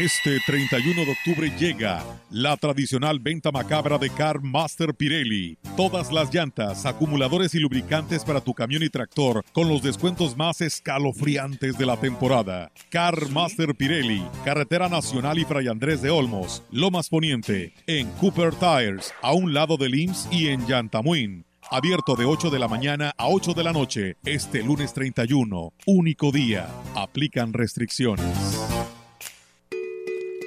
Este 0.00 0.40
31 0.46 1.04
de 1.04 1.12
octubre 1.12 1.52
llega 1.58 2.02
la 2.30 2.56
tradicional 2.56 3.20
venta 3.20 3.52
macabra 3.52 3.98
de 3.98 4.08
Car 4.08 4.40
Master 4.40 4.94
Pirelli. 4.94 5.58
Todas 5.76 6.10
las 6.10 6.32
llantas, 6.32 6.86
acumuladores 6.86 7.54
y 7.54 7.58
lubricantes 7.58 8.24
para 8.24 8.40
tu 8.40 8.54
camión 8.54 8.82
y 8.82 8.88
tractor 8.88 9.44
con 9.52 9.68
los 9.68 9.82
descuentos 9.82 10.38
más 10.38 10.62
escalofriantes 10.62 11.76
de 11.76 11.84
la 11.84 11.98
temporada. 11.98 12.72
Car 12.88 13.28
Master 13.28 13.74
Pirelli, 13.74 14.26
Carretera 14.42 14.88
Nacional 14.88 15.38
y 15.38 15.44
Fray 15.44 15.68
Andrés 15.68 16.00
de 16.00 16.08
Olmos, 16.08 16.62
Lomas 16.70 17.10
Poniente, 17.10 17.74
en 17.86 18.08
Cooper 18.12 18.54
Tires, 18.54 19.12
a 19.20 19.32
un 19.32 19.52
lado 19.52 19.76
del 19.76 19.96
IMSS 19.96 20.28
y 20.30 20.48
en 20.48 20.66
Yantamuin. 20.66 21.49
Abierto 21.72 22.16
de 22.16 22.24
8 22.24 22.50
de 22.50 22.58
la 22.58 22.66
mañana 22.66 23.12
a 23.16 23.28
8 23.28 23.54
de 23.54 23.62
la 23.62 23.72
noche, 23.72 24.16
este 24.24 24.60
lunes 24.60 24.92
31, 24.92 25.72
único 25.86 26.32
día. 26.32 26.66
Aplican 26.96 27.52
restricciones. 27.52 28.26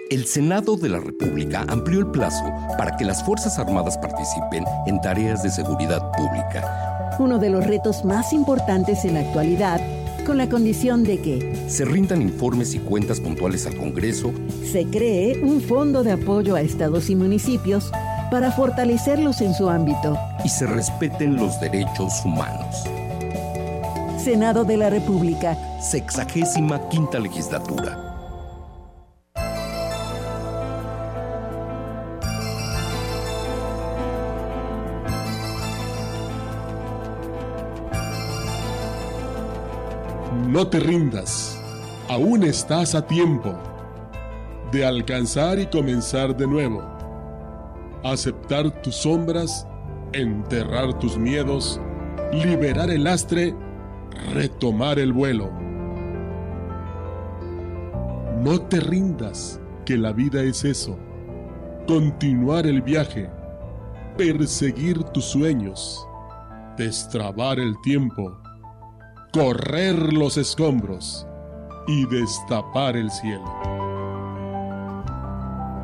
El 0.10 0.26
Senado 0.26 0.76
de 0.76 0.90
la 0.90 1.00
República 1.00 1.66
amplió 1.70 2.02
el 2.02 2.08
plazo 2.08 2.44
para 2.78 2.98
que 2.98 3.06
las 3.06 3.24
Fuerzas 3.24 3.58
Armadas 3.58 3.98
participen 3.98 4.66
en 4.86 5.00
tareas 5.00 5.42
de 5.44 5.50
seguridad 5.50 6.12
pública. 6.12 7.16
Uno 7.20 7.40
de 7.40 7.50
los 7.50 7.66
retos 7.66 8.04
más 8.04 8.34
importantes 8.34 9.06
en 9.06 9.14
la 9.14 9.22
actualidad, 9.22 9.80
con 10.26 10.38
la 10.38 10.50
condición 10.50 11.06
de 11.06 11.22
que 11.22 11.70
se 11.70 11.86
rindan 11.86 12.22
informes 12.22 12.76
y 12.76 12.80
cuentas 12.80 13.22
puntuales 13.22 13.66
al 13.66 13.78
Congreso, 13.78 14.34
se 14.70 14.84
cree 14.88 15.42
un 15.42 15.62
fondo 15.62 16.04
de 16.04 16.12
apoyo 16.12 16.56
a 16.56 16.62
estados 16.62 17.10
y 17.10 17.16
municipios 17.16 17.94
para 18.30 18.52
fortalecerlos 18.52 19.42
en 19.42 19.54
su 19.54 19.70
ámbito 19.70 20.18
y 20.44 20.50
se 20.50 20.66
respeten 20.66 21.36
los 21.36 21.60
derechos 21.60 22.24
humanos. 22.26 22.84
Senado 24.24 24.64
de 24.64 24.78
la 24.78 24.90
República. 24.90 25.58
Sexagésima 25.82 26.88
quinta 26.90 27.20
legislatura. 27.20 28.14
No 40.48 40.68
te 40.68 40.80
rindas, 40.80 41.60
aún 42.08 42.44
estás 42.44 42.96
a 42.96 43.06
tiempo 43.06 43.58
de 44.72 44.86
alcanzar 44.86 45.60
y 45.60 45.66
comenzar 45.66 46.38
de 46.38 46.48
nuevo 46.48 46.92
aceptar 48.04 48.82
tus 48.82 48.96
sombras, 48.96 49.68
enterrar 50.13 50.98
tus 51.00 51.18
miedos, 51.18 51.80
liberar 52.32 52.89
el 52.89 53.06
lastre, 53.06 53.56
retomar 54.34 55.00
el 55.00 55.13
vuelo. 55.13 55.52
No 58.42 58.60
te 58.62 58.80
rindas, 58.80 59.60
que 59.86 59.98
la 59.98 60.12
vida 60.13 60.42
es 60.44 60.63
eso, 60.63 60.98
continuar 61.88 62.66
el 62.66 62.82
viaje, 62.82 63.30
perseguir 64.18 65.04
tus 65.06 65.26
sueños, 65.26 66.08
destrabar 66.78 67.60
el 67.60 67.74
tiempo, 67.82 68.38
correr 69.32 70.13
los 70.13 70.38
escombros 70.38 71.28
y 71.88 72.06
destapar 72.08 72.96
el 72.96 73.12
cielo. 73.12 73.46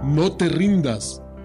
No 0.03 0.31
te 0.31 0.49
rindas, 0.49 1.21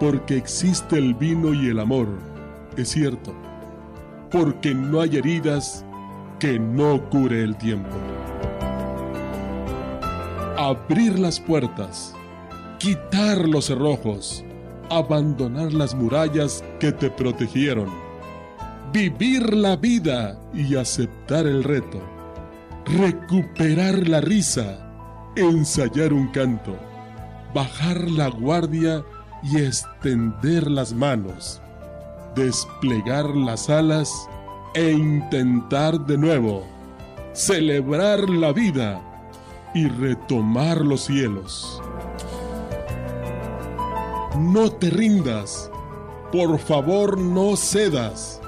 Porque 0.00 0.36
existe 0.36 0.98
el 0.98 1.14
vino 1.14 1.54
y 1.54 1.68
el 1.68 1.78
amor, 1.78 2.08
es 2.76 2.90
cierto. 2.90 3.34
Porque 4.30 4.74
no 4.74 5.00
hay 5.00 5.16
heridas 5.16 5.84
que 6.38 6.58
no 6.58 7.08
cure 7.10 7.42
el 7.42 7.56
tiempo. 7.56 7.96
Abrir 10.56 11.18
las 11.18 11.38
puertas, 11.40 12.14
quitar 12.78 13.48
los 13.48 13.66
cerrojos, 13.66 14.44
abandonar 14.90 15.72
las 15.72 15.94
murallas 15.94 16.64
que 16.80 16.92
te 16.92 17.10
protegieron, 17.10 17.88
vivir 18.92 19.54
la 19.54 19.76
vida 19.76 20.40
y 20.52 20.76
aceptar 20.76 21.46
el 21.46 21.62
reto, 21.64 22.00
recuperar 22.86 24.08
la 24.08 24.20
risa, 24.20 24.78
ensayar 25.36 26.12
un 26.12 26.28
canto 26.28 26.76
bajar 27.54 28.10
la 28.10 28.28
guardia 28.28 29.04
y 29.44 29.58
extender 29.58 30.70
las 30.70 30.94
manos, 30.94 31.60
desplegar 32.34 33.28
las 33.36 33.68
alas 33.68 34.10
e 34.74 34.90
intentar 34.90 36.00
de 36.00 36.16
nuevo, 36.16 36.64
celebrar 37.32 38.28
la 38.30 38.52
vida 38.52 39.00
y 39.74 39.86
retomar 39.86 40.80
los 40.80 41.02
cielos. 41.02 41.82
No 44.38 44.70
te 44.70 44.90
rindas, 44.90 45.70
por 46.32 46.58
favor 46.58 47.18
no 47.18 47.56
cedas, 47.56 48.40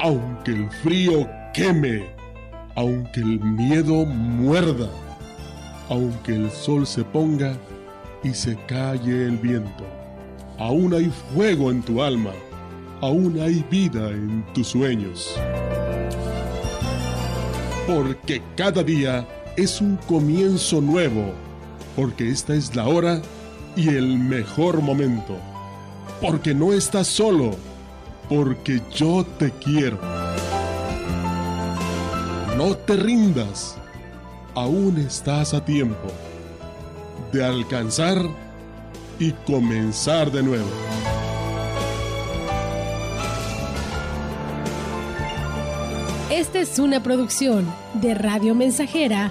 aunque 0.00 0.50
el 0.50 0.70
frío 0.70 1.28
queme, 1.54 2.10
aunque 2.74 3.20
el 3.20 3.40
miedo 3.40 4.04
muerda, 4.04 4.88
aunque 5.88 6.34
el 6.34 6.50
sol 6.50 6.86
se 6.86 7.04
ponga 7.04 7.54
y 8.22 8.34
se 8.34 8.56
calle 8.66 9.26
el 9.26 9.38
viento. 9.38 9.99
Aún 10.60 10.92
hay 10.92 11.10
fuego 11.32 11.70
en 11.70 11.80
tu 11.80 12.02
alma, 12.02 12.32
aún 13.00 13.40
hay 13.40 13.64
vida 13.70 14.10
en 14.10 14.44
tus 14.52 14.68
sueños. 14.68 15.34
Porque 17.86 18.42
cada 18.58 18.82
día 18.82 19.26
es 19.56 19.80
un 19.80 19.96
comienzo 20.06 20.82
nuevo, 20.82 21.32
porque 21.96 22.28
esta 22.28 22.52
es 22.52 22.76
la 22.76 22.86
hora 22.86 23.22
y 23.74 23.88
el 23.88 24.18
mejor 24.18 24.82
momento. 24.82 25.38
Porque 26.20 26.52
no 26.52 26.74
estás 26.74 27.06
solo, 27.06 27.52
porque 28.28 28.82
yo 28.94 29.24
te 29.38 29.50
quiero. 29.52 29.98
No 32.58 32.74
te 32.76 32.96
rindas, 32.96 33.76
aún 34.54 34.98
estás 34.98 35.54
a 35.54 35.64
tiempo 35.64 36.08
de 37.32 37.42
alcanzar 37.42 38.49
y 39.20 39.32
comenzar 39.46 40.32
de 40.32 40.42
nuevo. 40.42 40.66
Esta 46.30 46.60
es 46.60 46.78
una 46.78 47.02
producción 47.02 47.70
de 47.94 48.14
Radio 48.14 48.54
Mensajera 48.54 49.30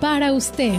para 0.00 0.32
usted. 0.32 0.74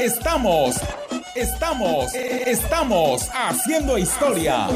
Estamos 0.00 0.80
Estamos, 2.46 3.28
haciendo 3.30 3.98
historia, 3.98 4.68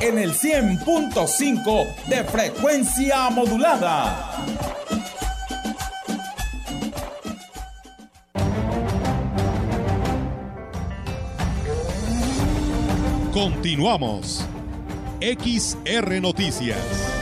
en 0.00 0.16
el 0.16 0.32
100.5 0.32 2.06
de 2.06 2.22
frecuencia 2.22 3.30
modulada. 3.30 4.30
Continuamos. 13.32 14.46
XR 15.20 16.20
Noticias. 16.20 17.13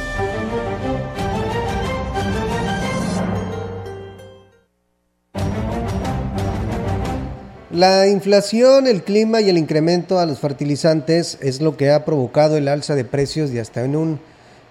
La 7.72 8.06
inflación, 8.06 8.86
el 8.86 9.02
clima 9.02 9.40
y 9.40 9.48
el 9.48 9.56
incremento 9.56 10.18
a 10.18 10.26
los 10.26 10.40
fertilizantes 10.40 11.38
es 11.40 11.62
lo 11.62 11.78
que 11.78 11.90
ha 11.90 12.04
provocado 12.04 12.58
el 12.58 12.68
alza 12.68 12.94
de 12.94 13.06
precios 13.06 13.50
de 13.50 13.60
hasta 13.60 13.82
en 13.82 13.96
un 13.96 14.20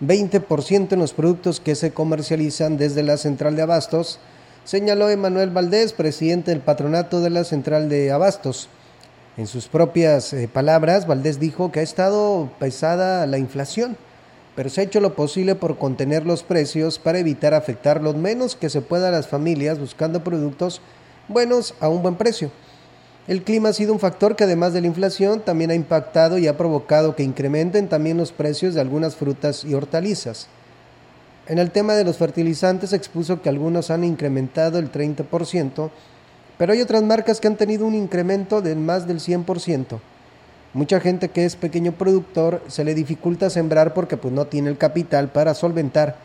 20% 0.01 0.91
en 0.91 0.99
los 0.99 1.11
productos 1.11 1.59
que 1.59 1.73
se 1.73 1.93
comercializan 1.93 2.77
desde 2.77 3.01
la 3.01 3.17
central 3.17 3.55
de 3.55 3.63
abastos, 3.63 4.19
señaló 4.65 5.09
Emanuel 5.09 5.49
Valdés, 5.49 5.93
presidente 5.93 6.51
del 6.51 6.59
patronato 6.59 7.21
de 7.21 7.31
la 7.31 7.43
central 7.43 7.89
de 7.89 8.11
abastos. 8.11 8.69
En 9.35 9.47
sus 9.47 9.67
propias 9.67 10.31
eh, 10.33 10.47
palabras, 10.47 11.07
Valdés 11.07 11.39
dijo 11.39 11.71
que 11.71 11.79
ha 11.79 11.83
estado 11.83 12.51
pesada 12.59 13.25
la 13.25 13.39
inflación, 13.39 13.97
pero 14.55 14.69
se 14.69 14.81
ha 14.81 14.83
hecho 14.83 14.99
lo 14.99 15.15
posible 15.15 15.55
por 15.55 15.79
contener 15.79 16.27
los 16.27 16.43
precios 16.43 16.99
para 16.99 17.17
evitar 17.17 17.55
afectar 17.55 18.03
lo 18.03 18.13
menos 18.13 18.55
que 18.55 18.69
se 18.69 18.81
pueda 18.81 19.07
a 19.07 19.11
las 19.11 19.27
familias 19.27 19.79
buscando 19.79 20.23
productos 20.23 20.81
buenos 21.27 21.73
a 21.79 21.89
un 21.89 22.03
buen 22.03 22.13
precio. 22.13 22.51
El 23.31 23.43
clima 23.43 23.69
ha 23.69 23.73
sido 23.73 23.93
un 23.93 23.99
factor 24.01 24.35
que 24.35 24.43
además 24.43 24.73
de 24.73 24.81
la 24.81 24.87
inflación 24.87 25.39
también 25.39 25.71
ha 25.71 25.73
impactado 25.73 26.37
y 26.37 26.47
ha 26.47 26.57
provocado 26.57 27.15
que 27.15 27.23
incrementen 27.23 27.87
también 27.87 28.17
los 28.17 28.33
precios 28.33 28.73
de 28.73 28.81
algunas 28.81 29.15
frutas 29.15 29.63
y 29.63 29.73
hortalizas. 29.73 30.47
En 31.47 31.57
el 31.57 31.71
tema 31.71 31.93
de 31.93 32.03
los 32.03 32.17
fertilizantes 32.17 32.91
expuso 32.91 33.41
que 33.41 33.47
algunos 33.47 33.89
han 33.89 34.03
incrementado 34.03 34.79
el 34.79 34.91
30%, 34.91 35.89
pero 36.57 36.73
hay 36.73 36.81
otras 36.81 37.03
marcas 37.03 37.39
que 37.39 37.47
han 37.47 37.55
tenido 37.55 37.85
un 37.85 37.95
incremento 37.95 38.61
de 38.61 38.75
más 38.75 39.07
del 39.07 39.21
100%. 39.21 40.01
Mucha 40.73 40.99
gente 40.99 41.29
que 41.29 41.45
es 41.45 41.55
pequeño 41.55 41.93
productor 41.93 42.61
se 42.67 42.83
le 42.83 42.93
dificulta 42.93 43.49
sembrar 43.49 43.93
porque 43.93 44.17
pues 44.17 44.33
no 44.33 44.47
tiene 44.47 44.69
el 44.69 44.77
capital 44.77 45.29
para 45.29 45.53
solventar, 45.53 46.17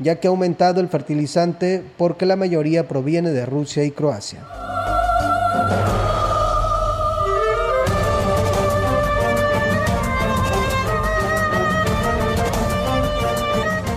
ya 0.00 0.16
que 0.16 0.26
ha 0.26 0.30
aumentado 0.30 0.80
el 0.80 0.88
fertilizante 0.88 1.84
porque 1.96 2.26
la 2.26 2.34
mayoría 2.34 2.88
proviene 2.88 3.30
de 3.30 3.46
Rusia 3.46 3.84
y 3.84 3.92
Croacia. 3.92 4.40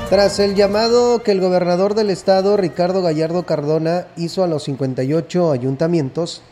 Tras 0.09 0.37
el 0.39 0.53
llamado 0.53 1.23
que 1.23 1.31
el 1.31 1.41
gobernador 1.41 1.95
del 1.95 2.09
estado, 2.09 2.55
Ricardo 2.55 3.01
Gallardo 3.01 3.43
Cardona, 3.43 4.07
hizo 4.15 4.43
a 4.43 4.47
los 4.47 4.63
58 4.63 5.51
ayuntamientos 5.51 6.43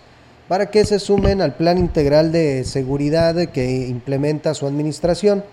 para 0.47 0.71
que 0.71 0.83
se 0.83 0.99
sumen 0.99 1.41
al 1.41 1.55
plan 1.55 1.77
integral 1.77 2.31
de 2.31 2.63
seguridad 2.63 3.35
que 3.49 3.87
implementa 3.87 4.53
su 4.53 4.65
administración, 4.65 5.43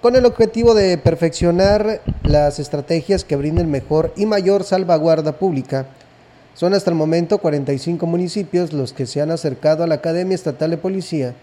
con 0.00 0.16
el 0.16 0.26
objetivo 0.26 0.74
de 0.74 0.96
perfeccionar 0.96 2.00
las 2.22 2.58
estrategias 2.58 3.24
que 3.24 3.36
brinden 3.36 3.70
mejor 3.70 4.12
y 4.16 4.26
mayor 4.26 4.62
salvaguarda 4.62 5.32
pública. 5.32 5.86
Son 6.54 6.72
hasta 6.72 6.90
el 6.90 6.96
momento 6.96 7.38
45 7.38 8.06
municipios 8.06 8.72
los 8.72 8.92
que 8.92 9.06
se 9.06 9.20
han 9.20 9.30
acercado 9.30 9.82
a 9.82 9.86
la 9.86 9.96
Academia 9.96 10.34
Estatal 10.34 10.70
de 10.70 10.78
Policía 10.78 11.34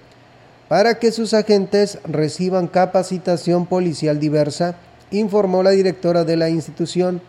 para 0.68 1.00
que 1.00 1.12
sus 1.12 1.34
agentes 1.34 2.00
reciban 2.04 2.68
capacitación 2.68 3.66
policial 3.66 4.20
diversa 4.20 4.76
informó 5.12 5.64
la 5.64 5.72
directora 5.72 6.24
de 6.24 6.38
la 6.38 6.50
institución, 6.50 7.22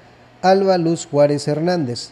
Alba 0.43 0.79
Luz 0.79 1.07
Juárez 1.11 1.47
Hernández. 1.49 2.11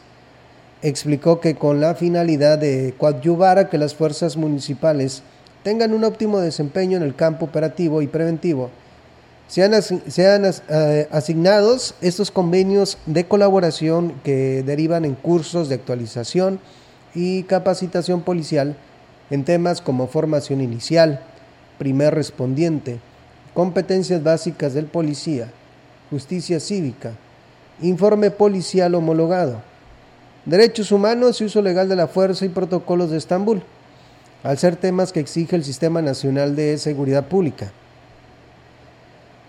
Explicó 0.82 1.40
que 1.40 1.54
con 1.54 1.80
la 1.80 1.94
finalidad 1.94 2.58
de 2.58 2.94
coadyuvar 2.98 3.58
a 3.58 3.68
que 3.68 3.78
las 3.78 3.94
fuerzas 3.94 4.36
municipales 4.36 5.22
tengan 5.62 5.92
un 5.92 6.04
óptimo 6.04 6.38
desempeño 6.38 6.96
en 6.96 7.02
el 7.02 7.16
campo 7.16 7.46
operativo 7.46 8.02
y 8.02 8.06
preventivo. 8.06 8.70
Sean, 9.48 9.80
sean 9.82 10.44
eh, 10.44 11.08
asignados 11.10 11.94
estos 12.00 12.30
convenios 12.30 12.98
de 13.06 13.26
colaboración 13.26 14.14
que 14.24 14.62
derivan 14.64 15.04
en 15.04 15.14
cursos 15.14 15.68
de 15.68 15.76
actualización 15.76 16.60
y 17.14 17.44
capacitación 17.44 18.22
policial 18.22 18.76
en 19.30 19.44
temas 19.44 19.80
como 19.80 20.08
formación 20.08 20.60
inicial, 20.60 21.20
primer 21.78 22.14
respondiente, 22.14 23.00
competencias 23.56 24.22
básicas 24.22 24.74
del 24.74 24.84
policía, 24.84 25.48
justicia 26.10 26.60
cívica, 26.60 27.12
informe 27.80 28.30
policial 28.30 28.94
homologado, 28.94 29.62
derechos 30.44 30.92
humanos 30.92 31.40
y 31.40 31.46
uso 31.46 31.62
legal 31.62 31.88
de 31.88 31.96
la 31.96 32.06
fuerza 32.06 32.44
y 32.44 32.50
protocolos 32.50 33.10
de 33.10 33.16
Estambul, 33.16 33.62
al 34.42 34.58
ser 34.58 34.76
temas 34.76 35.10
que 35.10 35.20
exige 35.20 35.56
el 35.56 35.64
Sistema 35.64 36.02
Nacional 36.02 36.54
de 36.54 36.76
Seguridad 36.76 37.28
Pública. 37.28 37.72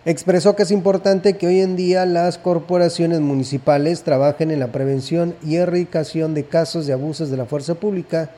Expresó 0.06 0.56
que 0.56 0.64
es 0.64 0.72
importante 0.72 1.36
que 1.36 1.48
hoy 1.48 1.60
en 1.60 1.76
día 1.76 2.06
las 2.06 2.38
corporaciones 2.38 3.20
municipales 3.20 4.04
trabajen 4.04 4.52
en 4.52 4.62
la 4.62 4.72
prevención 4.72 5.36
y 5.44 5.58
erradicación 5.58 6.34
de 6.34 6.46
casos 6.46 6.88
de 6.88 6.94
abusos 6.94 7.30
de 7.30 7.36
la 7.36 7.46
fuerza 7.46 7.76
pública 7.76 8.30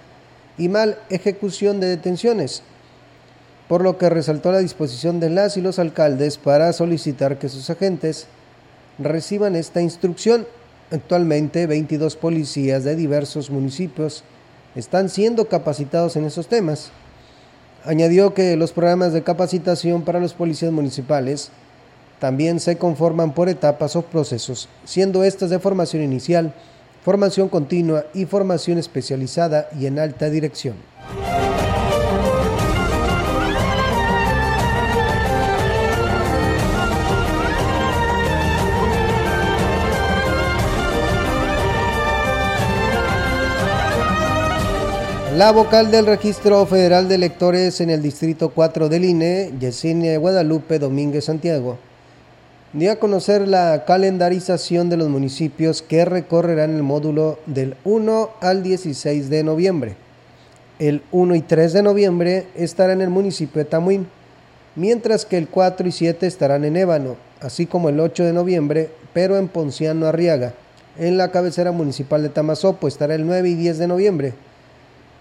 y 0.58 0.68
mal 0.68 0.98
ejecución 1.12 1.80
de 1.80 1.90
detenciones, 1.90 2.64
por 3.70 3.84
lo 3.84 4.00
que 4.00 4.10
resaltó 4.10 4.52
la 4.52 4.58
disposición 4.58 5.20
de 5.20 5.30
las 5.30 5.56
y 5.56 5.62
los 5.62 5.78
alcaldes 5.78 6.40
para 6.40 6.74
solicitar 6.74 7.38
que 7.38 7.50
sus 7.50 7.70
agentes 7.70 8.26
reciban 8.98 9.56
esta 9.56 9.80
instrucción. 9.80 10.48
Actualmente 10.92 11.68
22 11.68 12.16
policías 12.16 12.84
de 12.84 12.96
diversos 12.96 13.52
municipios 13.52 14.24
están 14.76 15.08
siendo 15.08 15.48
capacitados 15.48 16.16
en 16.16 16.26
esos 16.26 16.48
temas. 16.48 16.90
Añadió 17.86 18.34
que 18.34 18.56
los 18.56 18.72
programas 18.72 19.14
de 19.14 19.22
capacitación 19.22 20.02
para 20.02 20.20
los 20.20 20.34
policías 20.34 20.72
municipales 20.72 21.52
también 22.20 22.60
se 22.60 22.80
conforman 22.80 23.36
por 23.36 23.50
etapas 23.50 23.96
o 23.96 24.02
procesos, 24.02 24.68
siendo 24.84 25.24
estas 25.24 25.52
de 25.52 25.60
formación 25.60 26.02
inicial, 26.02 26.56
formación 27.06 27.48
continua 27.48 28.06
y 28.16 28.26
formación 28.26 28.80
especializada 28.80 29.70
y 29.80 29.86
en 29.86 30.00
alta 30.00 30.32
dirección. 30.32 30.76
La 45.40 45.54
vocal 45.54 45.90
del 45.90 46.06
Registro 46.06 46.66
Federal 46.66 47.08
de 47.08 47.16
Electores 47.16 47.80
en 47.80 47.90
el 47.90 48.02
Distrito 48.02 48.50
4 48.50 48.90
del 48.90 49.06
INE, 49.06 49.54
Yesenia 49.58 50.20
Guadalupe 50.20 50.80
Domínguez 50.80 51.24
Santiago, 51.24 51.78
dio 52.74 52.92
a 52.92 52.98
conocer 52.98 53.48
la 53.48 53.86
calendarización 53.86 54.90
de 54.90 54.98
los 54.98 55.08
municipios 55.08 55.82
que 55.82 56.04
recorrerán 56.04 56.76
el 56.76 56.84
módulo 56.84 57.40
del 57.46 57.78
1 57.86 58.32
al 58.42 58.64
16 58.64 59.30
de 59.30 59.46
noviembre. 59.46 59.96
El 60.78 61.04
1 61.14 61.36
y 61.36 61.42
3 61.42 61.72
de 61.72 61.84
noviembre 61.84 62.48
estarán 62.58 62.98
en 62.98 63.04
el 63.04 63.10
municipio 63.10 63.60
de 63.60 63.70
Tamuín, 63.70 64.08
mientras 64.76 65.26
que 65.26 65.38
el 65.38 65.48
4 65.48 65.88
y 65.88 65.94
7 65.94 66.28
estarán 66.28 66.66
en 66.66 66.76
Ébano, 66.76 67.16
así 67.40 67.66
como 67.66 67.88
el 67.88 68.02
8 68.02 68.26
de 68.26 68.34
noviembre, 68.34 68.90
pero 69.14 69.38
en 69.38 69.48
Ponciano 69.48 70.06
Arriaga. 70.06 70.52
En 70.98 71.16
la 71.16 71.32
cabecera 71.32 71.72
municipal 71.72 72.24
de 72.24 72.28
Tamazopo 72.28 72.90
estará 72.90 73.16
el 73.16 73.26
9 73.26 73.48
y 73.48 73.56
10 73.56 73.78
de 73.78 73.88
noviembre 73.88 74.49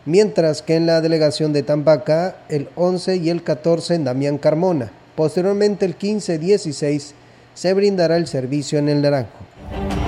mientras 0.09 0.63
que 0.63 0.75
en 0.75 0.87
la 0.87 1.03
delegación 1.03 1.53
de 1.53 1.63
Tambaca 1.63 2.37
el 2.49 2.71
11 2.77 3.17
y 3.17 3.29
el 3.29 3.43
14 3.43 3.95
en 3.95 4.05
Damián 4.05 4.39
Carmona. 4.39 4.91
Posteriormente 5.15 5.85
el 5.85 5.99
15-16 5.99 7.13
se 7.53 7.75
brindará 7.75 8.17
el 8.17 8.27
servicio 8.27 8.79
en 8.79 8.89
el 8.89 9.03
Naranjo. 9.03 10.08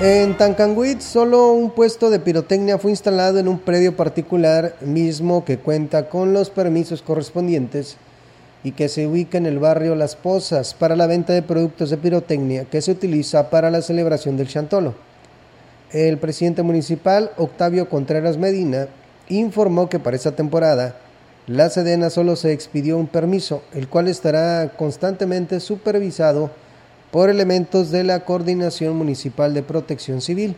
En 0.00 0.36
Tancanguit 0.36 1.00
solo 1.00 1.50
un 1.50 1.72
puesto 1.72 2.08
de 2.08 2.20
pirotecnia 2.20 2.78
fue 2.78 2.92
instalado 2.92 3.40
en 3.40 3.48
un 3.48 3.58
predio 3.58 3.96
particular 3.96 4.76
mismo 4.80 5.44
que 5.44 5.58
cuenta 5.58 6.08
con 6.08 6.32
los 6.32 6.50
permisos 6.50 7.02
correspondientes 7.02 7.96
y 8.62 8.70
que 8.70 8.88
se 8.88 9.08
ubica 9.08 9.38
en 9.38 9.46
el 9.46 9.58
barrio 9.58 9.96
Las 9.96 10.14
Pozas 10.14 10.72
para 10.72 10.94
la 10.94 11.08
venta 11.08 11.32
de 11.32 11.42
productos 11.42 11.90
de 11.90 11.96
pirotecnia 11.96 12.64
que 12.66 12.80
se 12.80 12.92
utiliza 12.92 13.50
para 13.50 13.72
la 13.72 13.82
celebración 13.82 14.36
del 14.36 14.46
Chantolo. 14.46 14.94
El 15.90 16.18
presidente 16.18 16.62
municipal, 16.62 17.32
Octavio 17.36 17.88
Contreras 17.88 18.36
Medina, 18.36 18.86
informó 19.28 19.88
que 19.88 19.98
para 19.98 20.14
esta 20.14 20.30
temporada 20.30 20.94
la 21.48 21.70
Sedena 21.70 22.08
solo 22.08 22.36
se 22.36 22.52
expidió 22.52 22.98
un 22.98 23.08
permiso, 23.08 23.62
el 23.74 23.88
cual 23.88 24.06
estará 24.06 24.74
constantemente 24.76 25.58
supervisado 25.58 26.52
por 27.10 27.30
elementos 27.30 27.90
de 27.90 28.04
la 28.04 28.20
Coordinación 28.20 28.96
Municipal 28.96 29.54
de 29.54 29.62
Protección 29.62 30.20
Civil, 30.20 30.56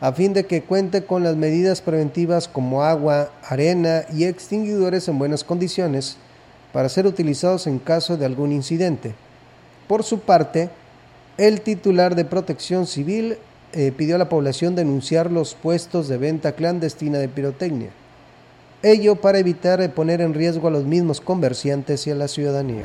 a 0.00 0.12
fin 0.12 0.32
de 0.32 0.44
que 0.46 0.62
cuente 0.62 1.04
con 1.04 1.22
las 1.22 1.36
medidas 1.36 1.80
preventivas 1.80 2.48
como 2.48 2.82
agua, 2.82 3.30
arena 3.48 4.04
y 4.12 4.24
extinguidores 4.24 5.08
en 5.08 5.18
buenas 5.18 5.44
condiciones 5.44 6.16
para 6.72 6.88
ser 6.88 7.06
utilizados 7.06 7.66
en 7.66 7.78
caso 7.78 8.16
de 8.16 8.26
algún 8.26 8.52
incidente. 8.52 9.14
Por 9.86 10.02
su 10.02 10.20
parte, 10.20 10.70
el 11.38 11.60
titular 11.60 12.16
de 12.16 12.24
Protección 12.24 12.86
Civil 12.86 13.38
eh, 13.72 13.92
pidió 13.96 14.16
a 14.16 14.18
la 14.18 14.28
población 14.28 14.74
denunciar 14.74 15.30
los 15.30 15.54
puestos 15.54 16.08
de 16.08 16.18
venta 16.18 16.52
clandestina 16.52 17.18
de 17.18 17.28
pirotecnia, 17.28 17.90
ello 18.82 19.16
para 19.16 19.38
evitar 19.38 19.88
poner 19.94 20.20
en 20.20 20.34
riesgo 20.34 20.68
a 20.68 20.70
los 20.70 20.84
mismos 20.84 21.20
comerciantes 21.20 22.06
y 22.06 22.10
a 22.10 22.14
la 22.14 22.28
ciudadanía. 22.28 22.82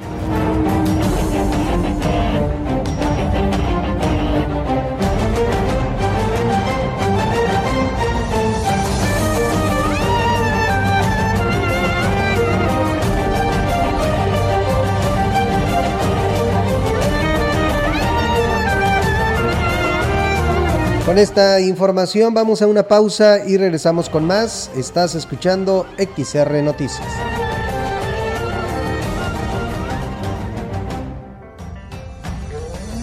Esta 21.19 21.60
información 21.60 22.34
vamos 22.34 22.62
a 22.62 22.67
una 22.67 22.84
pausa 22.84 23.45
y 23.45 23.58
regresamos 23.58 24.10
con 24.10 24.23
más. 24.23 24.71
Estás 24.77 25.15
escuchando 25.15 25.86
XR 25.97 26.63
Noticias. 26.63 27.05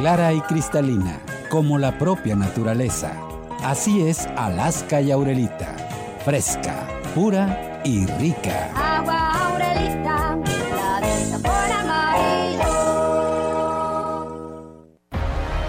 Clara 0.04 0.34
y 0.34 0.42
cristalina, 0.42 1.18
como 1.50 1.78
la 1.78 1.98
propia 1.98 2.36
naturaleza. 2.36 3.13
Así 3.63 4.06
es 4.06 4.28
Alaska 4.36 5.00
y 5.00 5.13
Aurelita. 5.13 5.78
Fresca, 6.26 6.86
pura 7.16 7.80
y 7.86 8.06
rica. 8.08 8.70
Agua 8.76 9.32
Aurelita, 9.46 10.38
la 10.76 11.00
de 11.00 11.24
sabor 11.24 11.72
amarillo. 11.72 12.68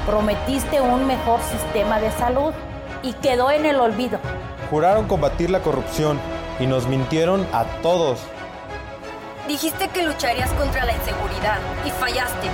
Prometiste 0.05 0.81
un 0.81 1.07
mejor 1.07 1.39
sistema 1.41 2.01
de 2.01 2.11
salud 2.11 2.53
y 3.05 3.13
quedó 3.13 3.53
en 3.53 3.67
el 3.67 3.77
olvido. 3.77 4.19
Juraron 4.69 5.07
combatir 5.07 5.49
la 5.49 5.61
corrupción 5.61 6.19
y 6.59 6.67
nos 6.67 6.89
mintieron 6.89 7.47
a 7.53 7.67
todos. 7.83 8.19
Dijiste 9.47 9.87
que 9.91 10.03
lucharías 10.03 10.51
contra 10.55 10.85
la 10.85 10.93
inseguridad 10.93 11.61
y 11.87 11.91
fallaste. 11.91 12.49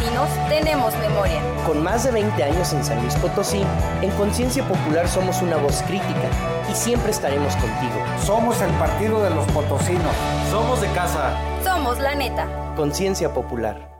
Potosinos 0.00 0.48
tenemos 0.48 0.96
memoria. 0.96 1.42
Con 1.66 1.82
más 1.82 2.04
de 2.04 2.10
20 2.10 2.42
años 2.42 2.72
en 2.72 2.82
San 2.82 3.02
Luis 3.02 3.14
Potosí, 3.16 3.62
en 4.00 4.10
Conciencia 4.12 4.66
Popular 4.66 5.06
somos 5.06 5.42
una 5.42 5.56
voz 5.56 5.82
crítica 5.82 6.28
y 6.70 6.74
siempre 6.74 7.10
estaremos 7.10 7.54
contigo. 7.56 8.02
Somos 8.24 8.62
el 8.62 8.70
partido 8.72 9.22
de 9.22 9.30
los 9.30 9.44
potosinos. 9.52 10.14
Somos 10.50 10.80
de 10.80 10.88
casa. 10.92 11.36
Somos 11.62 11.98
la 11.98 12.14
neta. 12.14 12.46
Conciencia 12.76 13.34
Popular. 13.34 13.99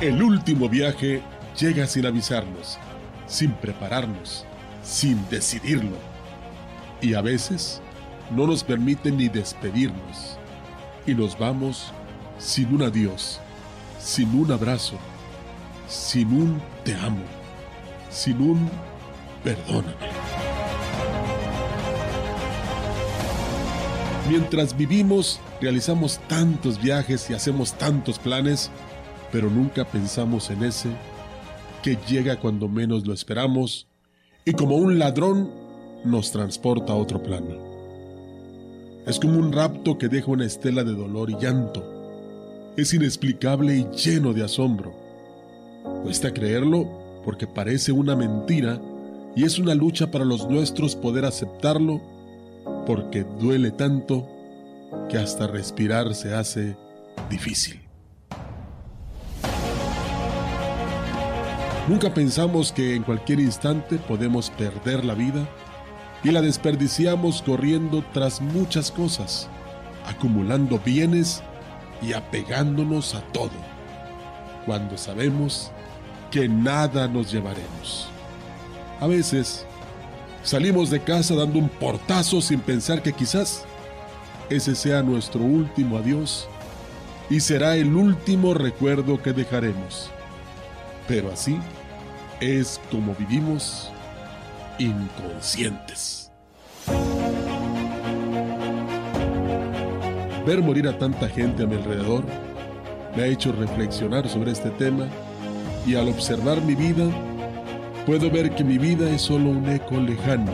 El 0.00 0.22
último 0.22 0.68
viaje 0.68 1.22
llega 1.58 1.86
sin 1.86 2.04
avisarnos, 2.04 2.76
sin 3.26 3.52
prepararnos, 3.52 4.44
sin 4.82 5.26
decidirlo. 5.30 5.96
Y 7.00 7.14
a 7.14 7.22
veces 7.22 7.80
no 8.30 8.46
nos 8.46 8.62
permite 8.62 9.10
ni 9.10 9.30
despedirnos. 9.30 10.38
Y 11.06 11.14
nos 11.14 11.38
vamos 11.38 11.94
sin 12.36 12.74
un 12.74 12.82
adiós, 12.82 13.40
sin 13.98 14.38
un 14.38 14.52
abrazo, 14.52 14.98
sin 15.88 16.28
un 16.28 16.60
te 16.84 16.94
amo, 16.94 17.24
sin 18.10 18.38
un 18.42 18.70
perdóname. 19.42 19.94
Mientras 24.28 24.76
vivimos, 24.76 25.40
realizamos 25.58 26.18
tantos 26.28 26.82
viajes 26.82 27.30
y 27.30 27.34
hacemos 27.34 27.72
tantos 27.72 28.18
planes, 28.18 28.70
pero 29.32 29.50
nunca 29.50 29.84
pensamos 29.84 30.50
en 30.50 30.64
ese 30.64 30.90
que 31.82 31.96
llega 32.08 32.40
cuando 32.40 32.68
menos 32.68 33.06
lo 33.06 33.12
esperamos 33.12 33.86
y 34.44 34.52
como 34.52 34.76
un 34.76 34.98
ladrón 34.98 35.50
nos 36.04 36.32
transporta 36.32 36.92
a 36.92 36.96
otro 36.96 37.22
plano. 37.22 37.76
Es 39.06 39.20
como 39.20 39.38
un 39.38 39.52
rapto 39.52 39.98
que 39.98 40.08
deja 40.08 40.30
una 40.30 40.46
estela 40.46 40.82
de 40.82 40.92
dolor 40.92 41.30
y 41.30 41.36
llanto. 41.36 42.72
Es 42.76 42.92
inexplicable 42.92 43.76
y 43.76 43.86
lleno 43.96 44.32
de 44.32 44.44
asombro. 44.44 44.94
Cuesta 46.02 46.32
creerlo 46.32 46.88
porque 47.24 47.46
parece 47.46 47.92
una 47.92 48.16
mentira 48.16 48.80
y 49.36 49.44
es 49.44 49.58
una 49.58 49.74
lucha 49.74 50.10
para 50.10 50.24
los 50.24 50.48
nuestros 50.48 50.96
poder 50.96 51.24
aceptarlo 51.24 52.00
porque 52.86 53.24
duele 53.40 53.70
tanto 53.70 54.28
que 55.08 55.18
hasta 55.18 55.46
respirar 55.46 56.14
se 56.14 56.34
hace 56.34 56.76
difícil. 57.30 57.85
Nunca 61.88 62.12
pensamos 62.12 62.72
que 62.72 62.96
en 62.96 63.04
cualquier 63.04 63.38
instante 63.38 63.96
podemos 63.96 64.50
perder 64.50 65.04
la 65.04 65.14
vida 65.14 65.46
y 66.24 66.32
la 66.32 66.42
desperdiciamos 66.42 67.42
corriendo 67.42 68.04
tras 68.12 68.40
muchas 68.40 68.90
cosas, 68.90 69.48
acumulando 70.04 70.80
bienes 70.84 71.44
y 72.02 72.12
apegándonos 72.12 73.14
a 73.14 73.20
todo, 73.20 73.52
cuando 74.64 74.98
sabemos 74.98 75.70
que 76.32 76.48
nada 76.48 77.06
nos 77.06 77.30
llevaremos. 77.30 78.08
A 78.98 79.06
veces 79.06 79.64
salimos 80.42 80.90
de 80.90 80.98
casa 80.98 81.36
dando 81.36 81.60
un 81.60 81.68
portazo 81.68 82.40
sin 82.40 82.58
pensar 82.58 83.00
que 83.00 83.12
quizás 83.12 83.64
ese 84.50 84.74
sea 84.74 85.04
nuestro 85.04 85.40
último 85.42 85.98
adiós 85.98 86.48
y 87.30 87.38
será 87.38 87.76
el 87.76 87.94
último 87.94 88.54
recuerdo 88.54 89.22
que 89.22 89.32
dejaremos. 89.32 90.10
Pero 91.06 91.30
así 91.32 91.56
es 92.40 92.80
como 92.90 93.14
vivimos 93.14 93.90
inconscientes. 94.78 96.30
Ver 100.46 100.62
morir 100.62 100.86
a 100.88 100.98
tanta 100.98 101.28
gente 101.28 101.64
a 101.64 101.66
mi 101.66 101.76
alrededor 101.76 102.24
me 103.16 103.22
ha 103.22 103.26
hecho 103.26 103.52
reflexionar 103.52 104.28
sobre 104.28 104.52
este 104.52 104.70
tema 104.70 105.08
y 105.86 105.94
al 105.94 106.08
observar 106.08 106.60
mi 106.60 106.74
vida 106.74 107.06
puedo 108.04 108.30
ver 108.30 108.54
que 108.54 108.62
mi 108.62 108.78
vida 108.78 109.08
es 109.10 109.22
solo 109.22 109.50
un 109.50 109.68
eco 109.68 109.96
lejano 109.98 110.52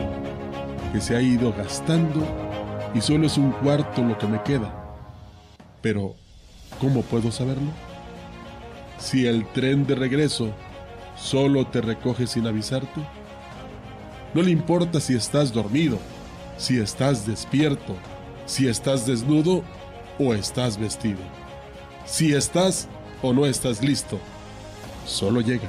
que 0.93 1.01
se 1.01 1.15
ha 1.15 1.21
ido 1.21 1.51
gastando 1.53 2.25
y 2.95 3.01
solo 3.01 3.27
es 3.27 3.37
un 3.37 3.51
cuarto 3.51 4.01
lo 4.01 4.17
que 4.17 4.27
me 4.27 4.41
queda. 4.43 4.73
Pero, 5.81 6.15
¿cómo 6.79 7.01
puedo 7.01 7.31
saberlo? 7.31 7.71
Si 8.99 9.27
el 9.27 9.45
tren 9.47 9.85
de 9.85 9.95
regreso 9.95 10.53
solo 11.15 11.65
te 11.67 11.81
recoge 11.81 12.27
sin 12.27 12.47
avisarte? 12.47 13.01
No 14.33 14.41
le 14.41 14.51
importa 14.51 14.99
si 14.99 15.15
estás 15.15 15.53
dormido, 15.53 15.99
si 16.57 16.79
estás 16.79 17.25
despierto, 17.25 17.95
si 18.45 18.67
estás 18.67 19.05
desnudo 19.05 19.63
o 20.19 20.33
estás 20.33 20.77
vestido, 20.77 21.21
si 22.05 22.33
estás 22.33 22.87
o 23.21 23.33
no 23.33 23.45
estás 23.45 23.83
listo. 23.83 24.19
Solo 25.05 25.41
llega 25.41 25.67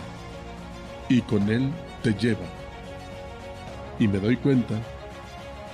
y 1.09 1.21
con 1.23 1.49
él 1.51 1.71
te 2.03 2.15
lleva. 2.15 2.47
Y 3.99 4.09
me 4.09 4.19
doy 4.19 4.37
cuenta 4.37 4.75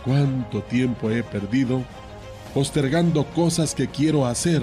cuánto 0.05 0.63
tiempo 0.63 1.11
he 1.11 1.23
perdido 1.23 1.83
postergando 2.55 3.25
cosas 3.27 3.75
que 3.75 3.89
quiero 3.89 4.27
hacer, 4.27 4.63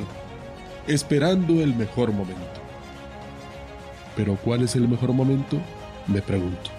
esperando 0.87 1.61
el 1.61 1.73
mejor 1.75 2.11
momento. 2.11 2.66
Pero 4.17 4.35
¿cuál 4.35 4.63
es 4.63 4.75
el 4.75 4.87
mejor 4.87 5.13
momento? 5.13 5.61
Me 6.07 6.23
pregunto. 6.23 6.71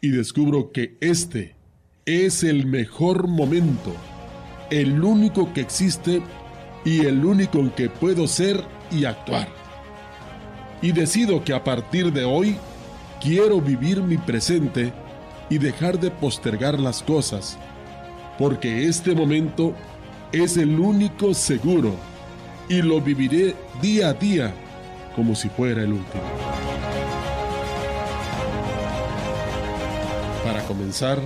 Y 0.00 0.08
descubro 0.08 0.72
que 0.72 0.96
este 1.00 1.56
es 2.06 2.42
el 2.42 2.66
mejor 2.66 3.28
momento, 3.28 3.92
el 4.70 5.04
único 5.04 5.52
que 5.52 5.60
existe 5.60 6.22
y 6.86 7.00
el 7.00 7.22
único 7.22 7.58
en 7.58 7.70
que 7.70 7.90
puedo 7.90 8.26
ser 8.26 8.64
y 8.90 9.04
actuar. 9.04 9.48
Y 10.80 10.92
decido 10.92 11.44
que 11.44 11.52
a 11.52 11.62
partir 11.62 12.10
de 12.12 12.24
hoy 12.24 12.56
quiero 13.20 13.60
vivir 13.60 14.00
mi 14.00 14.16
presente 14.16 14.94
y 15.50 15.58
dejar 15.58 16.00
de 16.00 16.10
postergar 16.10 16.80
las 16.80 17.02
cosas, 17.02 17.58
porque 18.38 18.86
este 18.86 19.14
momento 19.14 19.74
es 20.32 20.56
el 20.56 20.80
único 20.80 21.34
seguro 21.34 21.94
y 22.70 22.80
lo 22.80 23.02
viviré 23.02 23.54
día 23.82 24.10
a 24.10 24.14
día 24.14 24.54
como 25.16 25.34
si 25.34 25.48
fuera 25.48 25.82
el 25.82 25.92
último. 25.94 26.22
Para 30.44 30.62
comenzar, 30.64 31.18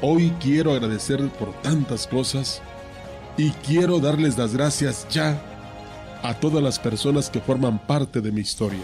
hoy 0.00 0.32
quiero 0.38 0.72
agradecer 0.72 1.26
por 1.30 1.52
tantas 1.62 2.06
cosas 2.06 2.62
Y 3.36 3.50
quiero 3.50 4.00
darles 4.00 4.36
las 4.36 4.52
gracias 4.52 5.06
ya 5.10 5.40
a 6.24 6.34
todas 6.34 6.60
las 6.60 6.80
personas 6.80 7.30
que 7.30 7.40
forman 7.40 7.78
parte 7.78 8.20
de 8.20 8.32
mi 8.32 8.40
historia. 8.40 8.82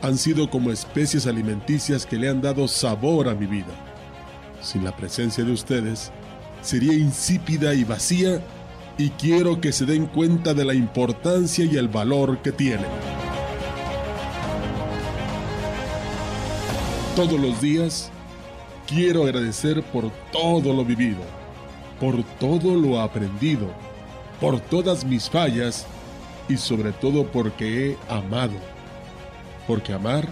Han 0.00 0.16
sido 0.16 0.48
como 0.48 0.70
especies 0.70 1.26
alimenticias 1.26 2.06
que 2.06 2.16
le 2.16 2.28
han 2.28 2.40
dado 2.40 2.68
sabor 2.68 3.28
a 3.28 3.34
mi 3.34 3.46
vida. 3.46 3.74
Sin 4.62 4.84
la 4.84 4.94
presencia 4.96 5.42
de 5.42 5.50
ustedes, 5.50 6.12
sería 6.62 6.92
insípida 6.92 7.74
y 7.74 7.82
vacía 7.82 8.40
y 8.98 9.10
quiero 9.10 9.60
que 9.60 9.72
se 9.72 9.84
den 9.84 10.06
cuenta 10.06 10.54
de 10.54 10.64
la 10.64 10.74
importancia 10.74 11.64
y 11.64 11.76
el 11.76 11.88
valor 11.88 12.38
que 12.38 12.52
tienen. 12.52 12.86
Todos 17.14 17.38
los 17.38 17.60
días 17.60 18.10
quiero 18.86 19.24
agradecer 19.24 19.82
por 19.82 20.10
todo 20.32 20.72
lo 20.72 20.84
vivido, 20.84 21.22
por 22.00 22.22
todo 22.38 22.74
lo 22.74 23.00
aprendido, 23.00 23.68
por 24.40 24.60
todas 24.60 25.04
mis 25.04 25.28
fallas 25.28 25.86
y 26.48 26.56
sobre 26.56 26.92
todo 26.92 27.26
porque 27.26 27.90
he 27.90 27.96
amado. 28.08 28.54
Porque 29.66 29.92
amar 29.92 30.26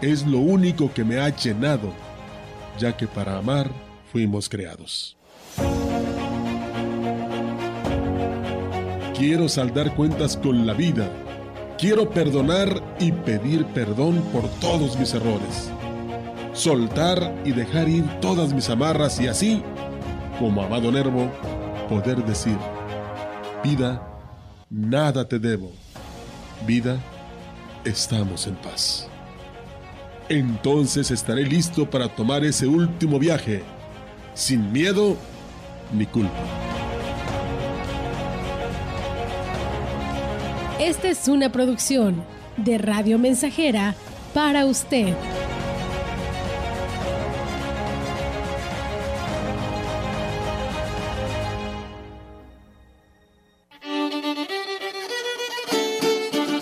es 0.00 0.26
lo 0.26 0.38
único 0.38 0.92
que 0.92 1.04
me 1.04 1.18
ha 1.18 1.28
llenado, 1.34 1.92
ya 2.78 2.96
que 2.96 3.06
para 3.06 3.38
amar 3.38 3.70
fuimos 4.12 4.48
creados. 4.48 5.16
Quiero 9.26 9.48
saldar 9.48 9.94
cuentas 9.94 10.36
con 10.36 10.66
la 10.66 10.74
vida. 10.74 11.08
Quiero 11.78 12.10
perdonar 12.10 12.82
y 13.00 13.10
pedir 13.10 13.64
perdón 13.64 14.22
por 14.34 14.46
todos 14.60 14.98
mis 14.98 15.14
errores. 15.14 15.70
Soltar 16.52 17.34
y 17.42 17.52
dejar 17.52 17.88
ir 17.88 18.04
todas 18.20 18.52
mis 18.52 18.68
amarras 18.68 19.18
y 19.22 19.26
así, 19.26 19.62
como 20.38 20.62
amado 20.62 20.92
Nervo, 20.92 21.30
poder 21.88 22.22
decir, 22.26 22.58
vida, 23.64 24.06
nada 24.68 25.26
te 25.26 25.38
debo. 25.38 25.72
Vida, 26.66 26.98
estamos 27.82 28.46
en 28.46 28.56
paz. 28.56 29.08
Entonces 30.28 31.10
estaré 31.10 31.46
listo 31.46 31.88
para 31.88 32.14
tomar 32.14 32.44
ese 32.44 32.66
último 32.66 33.18
viaje, 33.18 33.62
sin 34.34 34.70
miedo 34.70 35.16
ni 35.94 36.04
culpa. 36.04 36.73
Esta 40.84 41.08
es 41.08 41.28
una 41.28 41.50
producción 41.50 42.22
de 42.58 42.76
Radio 42.76 43.18
Mensajera 43.18 43.94
para 44.34 44.66
usted. 44.66 45.14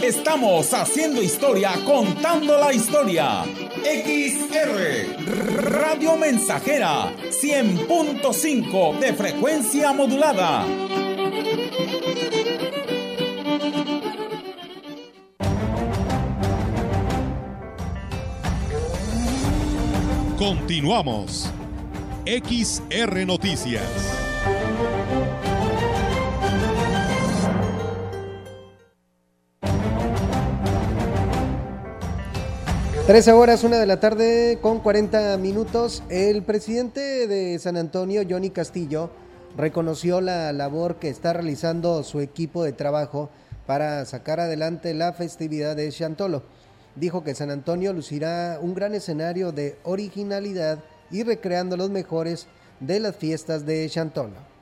Estamos 0.01 0.73
haciendo 0.73 1.21
historia, 1.21 1.73
contando 1.85 2.57
la 2.59 2.73
historia. 2.73 3.43
XR 3.83 5.17
Radio 5.65 6.17
Mensajera 6.17 7.13
100.5 7.29 9.01
de 9.01 9.15
frecuencia 9.15 9.93
modulada. 9.93 10.65
Continuamos. 20.43 21.49
XR 22.27 23.25
Noticias. 23.25 23.85
Trece 33.07 33.31
horas, 33.31 33.63
una 33.63 33.79
de 33.79 33.87
la 33.87 34.01
tarde 34.01 34.59
con 34.61 34.81
40 34.81 35.39
minutos. 35.39 36.03
El 36.09 36.43
presidente 36.43 37.29
de 37.29 37.57
San 37.61 37.77
Antonio, 37.77 38.23
Johnny 38.29 38.51
Castillo, 38.51 39.11
reconoció 39.57 40.21
la 40.21 40.53
labor 40.53 40.97
que 40.97 41.09
está 41.09 41.33
realizando 41.35 42.03
su 42.03 42.19
equipo 42.19 42.65
de 42.65 42.73
trabajo 42.73 43.31
para 43.65 44.05
sacar 44.07 44.41
adelante 44.41 44.93
la 44.93 45.13
festividad 45.13 45.77
de 45.77 45.93
Chantolo. 45.93 46.43
Dijo 46.95 47.25
que 47.25 47.35
San 47.35 47.51
Antonio 47.51 47.93
lucirá 47.93 48.59
un 48.61 48.75
gran 48.75 48.95
escenario 48.95 49.53
de 49.53 49.79
originalidad 49.83 50.79
y 51.11 51.23
recreando 51.23 51.77
los 51.77 51.91
mejores 51.91 52.47
de 52.81 53.01
las 53.01 53.17
fiestas 53.17 53.65
de 53.65 53.89
Chantolo. 53.89 54.53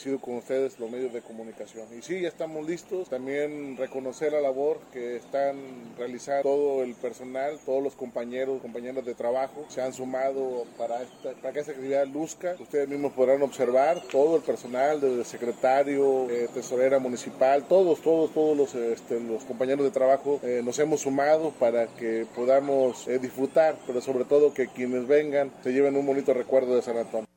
Agradecido 0.00 0.18
con 0.18 0.36
ustedes 0.36 0.78
los 0.78 0.90
medios 0.90 1.12
de 1.12 1.20
comunicación. 1.20 1.86
Y 1.96 2.02
sí, 2.02 2.20
ya 2.20 2.28
estamos 2.28 2.66
listos. 2.66 3.08
También 3.08 3.76
reconocer 3.76 4.32
la 4.32 4.40
labor 4.40 4.78
que 4.92 5.16
están 5.16 5.56
realizando 5.98 6.42
todo 6.42 6.82
el 6.82 6.94
personal, 6.94 7.58
todos 7.64 7.82
los 7.82 7.94
compañeros, 7.94 8.62
compañeras 8.62 9.04
de 9.04 9.14
trabajo, 9.14 9.64
se 9.68 9.82
han 9.82 9.92
sumado 9.92 10.64
para, 10.78 11.02
esta, 11.02 11.32
para 11.40 11.52
que 11.52 11.60
esta 11.60 11.72
actividad 11.72 12.06
luzca. 12.06 12.56
Ustedes 12.58 12.88
mismos 12.88 13.12
podrán 13.12 13.42
observar 13.42 14.00
todo 14.10 14.36
el 14.36 14.42
personal, 14.42 15.00
desde 15.00 15.24
secretario, 15.24 16.30
eh, 16.30 16.48
tesorera 16.52 16.98
municipal, 16.98 17.64
todos, 17.68 18.00
todos, 18.00 18.32
todos 18.32 18.56
los, 18.56 18.74
este, 18.74 19.20
los 19.20 19.44
compañeros 19.44 19.84
de 19.84 19.90
trabajo 19.90 20.40
eh, 20.42 20.62
nos 20.64 20.78
hemos 20.78 21.02
sumado 21.02 21.52
para 21.58 21.86
que 21.86 22.26
podamos 22.34 23.06
eh, 23.08 23.18
disfrutar, 23.18 23.76
pero 23.86 24.00
sobre 24.00 24.24
todo 24.24 24.54
que 24.54 24.68
quienes 24.68 25.06
vengan 25.06 25.50
se 25.62 25.72
lleven 25.72 25.96
un 25.96 26.06
bonito 26.06 26.32
recuerdo 26.32 26.76
de 26.76 26.82
San 26.82 26.96
Antonio. 26.96 27.30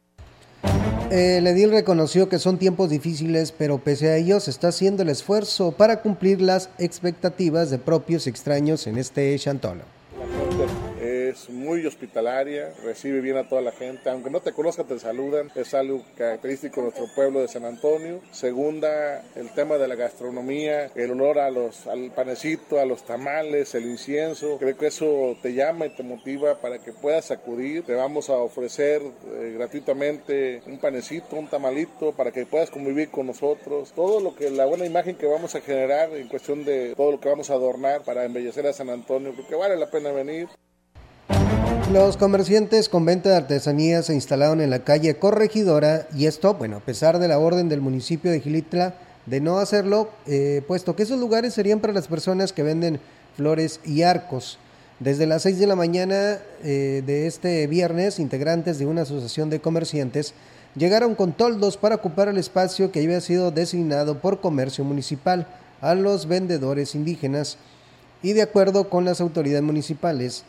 El 1.13 1.45
edil 1.45 1.69
reconoció 1.69 2.27
que 2.27 2.39
son 2.39 2.57
tiempos 2.57 2.89
difíciles, 2.89 3.51
pero 3.51 3.77
pese 3.77 4.09
a 4.09 4.17
ellos 4.17 4.47
está 4.47 4.69
haciendo 4.69 5.03
el 5.03 5.09
esfuerzo 5.09 5.71
para 5.71 6.01
cumplir 6.01 6.41
las 6.41 6.71
expectativas 6.79 7.69
de 7.69 7.77
propios 7.77 8.25
extraños 8.25 8.87
en 8.87 8.97
este 8.97 9.37
Chantolo. 9.37 9.83
Es 11.33 11.49
muy 11.49 11.83
hospitalaria, 11.83 12.75
recibe 12.83 13.19
bien 13.19 13.37
a 13.37 13.49
toda 13.49 13.63
la 13.63 13.71
gente, 13.71 14.07
aunque 14.07 14.29
no 14.29 14.39
te 14.41 14.51
conozcan 14.51 14.85
te 14.85 14.99
saludan, 14.99 15.51
es 15.55 15.73
algo 15.73 16.03
característico 16.15 16.75
de 16.75 16.81
nuestro 16.83 17.07
pueblo 17.15 17.41
de 17.41 17.47
San 17.47 17.65
Antonio. 17.65 18.21
Segunda, 18.29 19.23
el 19.35 19.49
tema 19.55 19.79
de 19.79 19.87
la 19.87 19.95
gastronomía, 19.95 20.91
el 20.93 21.09
olor 21.09 21.39
a 21.39 21.49
los, 21.49 21.87
al 21.87 22.11
panecito, 22.11 22.79
a 22.79 22.85
los 22.85 23.03
tamales, 23.03 23.73
el 23.73 23.85
incienso, 23.85 24.59
creo 24.59 24.77
que 24.77 24.85
eso 24.85 25.35
te 25.41 25.55
llama 25.55 25.87
y 25.87 25.95
te 25.95 26.03
motiva 26.03 26.61
para 26.61 26.77
que 26.77 26.93
puedas 26.93 27.31
acudir. 27.31 27.83
Te 27.83 27.95
vamos 27.95 28.29
a 28.29 28.33
ofrecer 28.33 29.01
eh, 29.01 29.55
gratuitamente 29.57 30.61
un 30.67 30.77
panecito, 30.77 31.35
un 31.35 31.47
tamalito, 31.47 32.11
para 32.11 32.31
que 32.31 32.45
puedas 32.45 32.69
convivir 32.69 33.09
con 33.09 33.25
nosotros. 33.25 33.91
Todo 33.95 34.19
lo 34.19 34.35
que, 34.35 34.51
la 34.51 34.65
buena 34.65 34.85
imagen 34.85 35.15
que 35.15 35.25
vamos 35.25 35.55
a 35.55 35.61
generar 35.61 36.13
en 36.15 36.27
cuestión 36.27 36.63
de 36.63 36.93
todo 36.93 37.13
lo 37.13 37.19
que 37.19 37.29
vamos 37.29 37.49
a 37.49 37.55
adornar 37.55 38.03
para 38.03 38.23
embellecer 38.23 38.67
a 38.67 38.73
San 38.73 38.91
Antonio, 38.91 39.33
creo 39.33 39.47
que 39.47 39.55
vale 39.55 39.77
la 39.77 39.89
pena 39.89 40.11
venir. 40.11 40.47
Los 41.91 42.17
comerciantes 42.17 42.89
con 42.89 43.05
venta 43.05 43.29
de 43.29 43.35
artesanías 43.35 44.07
se 44.07 44.15
instalaron 44.15 44.61
en 44.61 44.69
la 44.69 44.79
calle 44.79 45.15
Corregidora 45.15 46.07
y 46.15 46.25
esto, 46.25 46.55
bueno, 46.55 46.77
a 46.77 46.79
pesar 46.79 47.19
de 47.19 47.27
la 47.27 47.37
orden 47.37 47.69
del 47.69 47.81
municipio 47.81 48.31
de 48.31 48.39
Gilitla 48.39 48.95
de 49.25 49.41
no 49.41 49.59
hacerlo, 49.59 50.09
eh, 50.25 50.63
puesto 50.67 50.95
que 50.95 51.03
esos 51.03 51.19
lugares 51.19 51.53
serían 51.53 51.79
para 51.79 51.93
las 51.93 52.07
personas 52.07 52.51
que 52.51 52.63
venden 52.63 52.99
flores 53.35 53.79
y 53.85 54.01
arcos. 54.01 54.57
Desde 54.99 55.27
las 55.27 55.43
6 55.43 55.59
de 55.59 55.67
la 55.67 55.75
mañana 55.75 56.39
eh, 56.63 57.03
de 57.05 57.27
este 57.27 57.67
viernes, 57.67 58.19
integrantes 58.19 58.79
de 58.79 58.85
una 58.85 59.03
asociación 59.03 59.49
de 59.49 59.59
comerciantes 59.59 60.33
llegaron 60.75 61.13
con 61.15 61.33
toldos 61.33 61.77
para 61.77 61.95
ocupar 61.95 62.27
el 62.27 62.37
espacio 62.37 62.91
que 62.91 63.03
había 63.03 63.21
sido 63.21 63.51
designado 63.51 64.19
por 64.19 64.41
comercio 64.41 64.83
municipal 64.83 65.47
a 65.81 65.93
los 65.93 66.27
vendedores 66.27 66.95
indígenas 66.95 67.57
y 68.21 68.33
de 68.33 68.41
acuerdo 68.41 68.89
con 68.89 69.05
las 69.05 69.19
autoridades 69.21 69.63
municipales, 69.63 70.43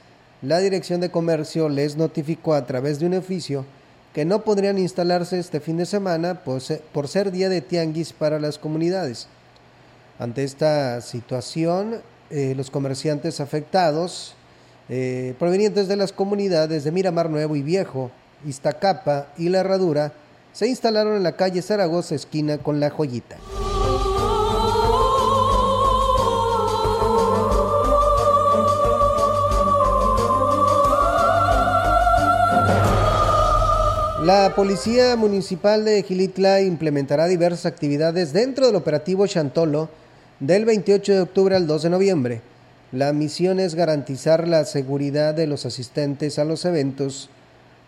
la 0.44 0.58
Dirección 0.58 1.00
de 1.00 1.10
Comercio 1.10 1.68
les 1.68 1.96
notificó 1.96 2.54
a 2.54 2.66
través 2.66 2.98
de 2.98 3.06
un 3.06 3.14
oficio 3.14 3.64
que 4.12 4.24
no 4.24 4.44
podrían 4.44 4.78
instalarse 4.78 5.38
este 5.38 5.58
fin 5.58 5.78
de 5.78 5.86
semana 5.86 6.42
por 6.44 6.60
ser, 7.08 7.32
día 7.32 7.48
de 7.48 7.62
tianguis 7.62 8.12
para 8.12 8.38
las 8.38 8.58
comunidades. 8.58 9.26
Ante 10.18 10.44
esta 10.44 11.00
situación, 11.00 12.00
eh, 12.30 12.54
los 12.56 12.70
comerciantes 12.70 13.40
afectados, 13.40 14.34
eh, 14.88 15.34
provenientes 15.38 15.88
de 15.88 15.96
las 15.96 16.12
comunidades 16.12 16.84
de 16.84 16.92
Miramar 16.92 17.30
Nuevo 17.30 17.56
y 17.56 17.62
Viejo, 17.62 18.10
Iztacapa 18.46 19.28
y 19.38 19.48
La 19.48 19.60
Herradura, 19.60 20.12
se 20.52 20.68
instalaron 20.68 21.16
en 21.16 21.22
la 21.22 21.36
calle 21.36 21.62
Zaragoza 21.62 22.14
esquina 22.14 22.58
con 22.58 22.78
La 22.78 22.90
Joyita. 22.90 23.36
La 34.24 34.54
Policía 34.54 35.16
Municipal 35.16 35.84
de 35.84 36.02
Gilitla 36.02 36.62
implementará 36.62 37.26
diversas 37.26 37.66
actividades 37.66 38.32
dentro 38.32 38.64
del 38.64 38.74
operativo 38.74 39.26
Chantolo 39.26 39.90
del 40.40 40.64
28 40.64 41.12
de 41.12 41.20
octubre 41.20 41.54
al 41.54 41.66
2 41.66 41.82
de 41.82 41.90
noviembre. 41.90 42.40
La 42.90 43.12
misión 43.12 43.60
es 43.60 43.74
garantizar 43.74 44.48
la 44.48 44.64
seguridad 44.64 45.34
de 45.34 45.46
los 45.46 45.66
asistentes 45.66 46.38
a 46.38 46.46
los 46.46 46.64
eventos 46.64 47.28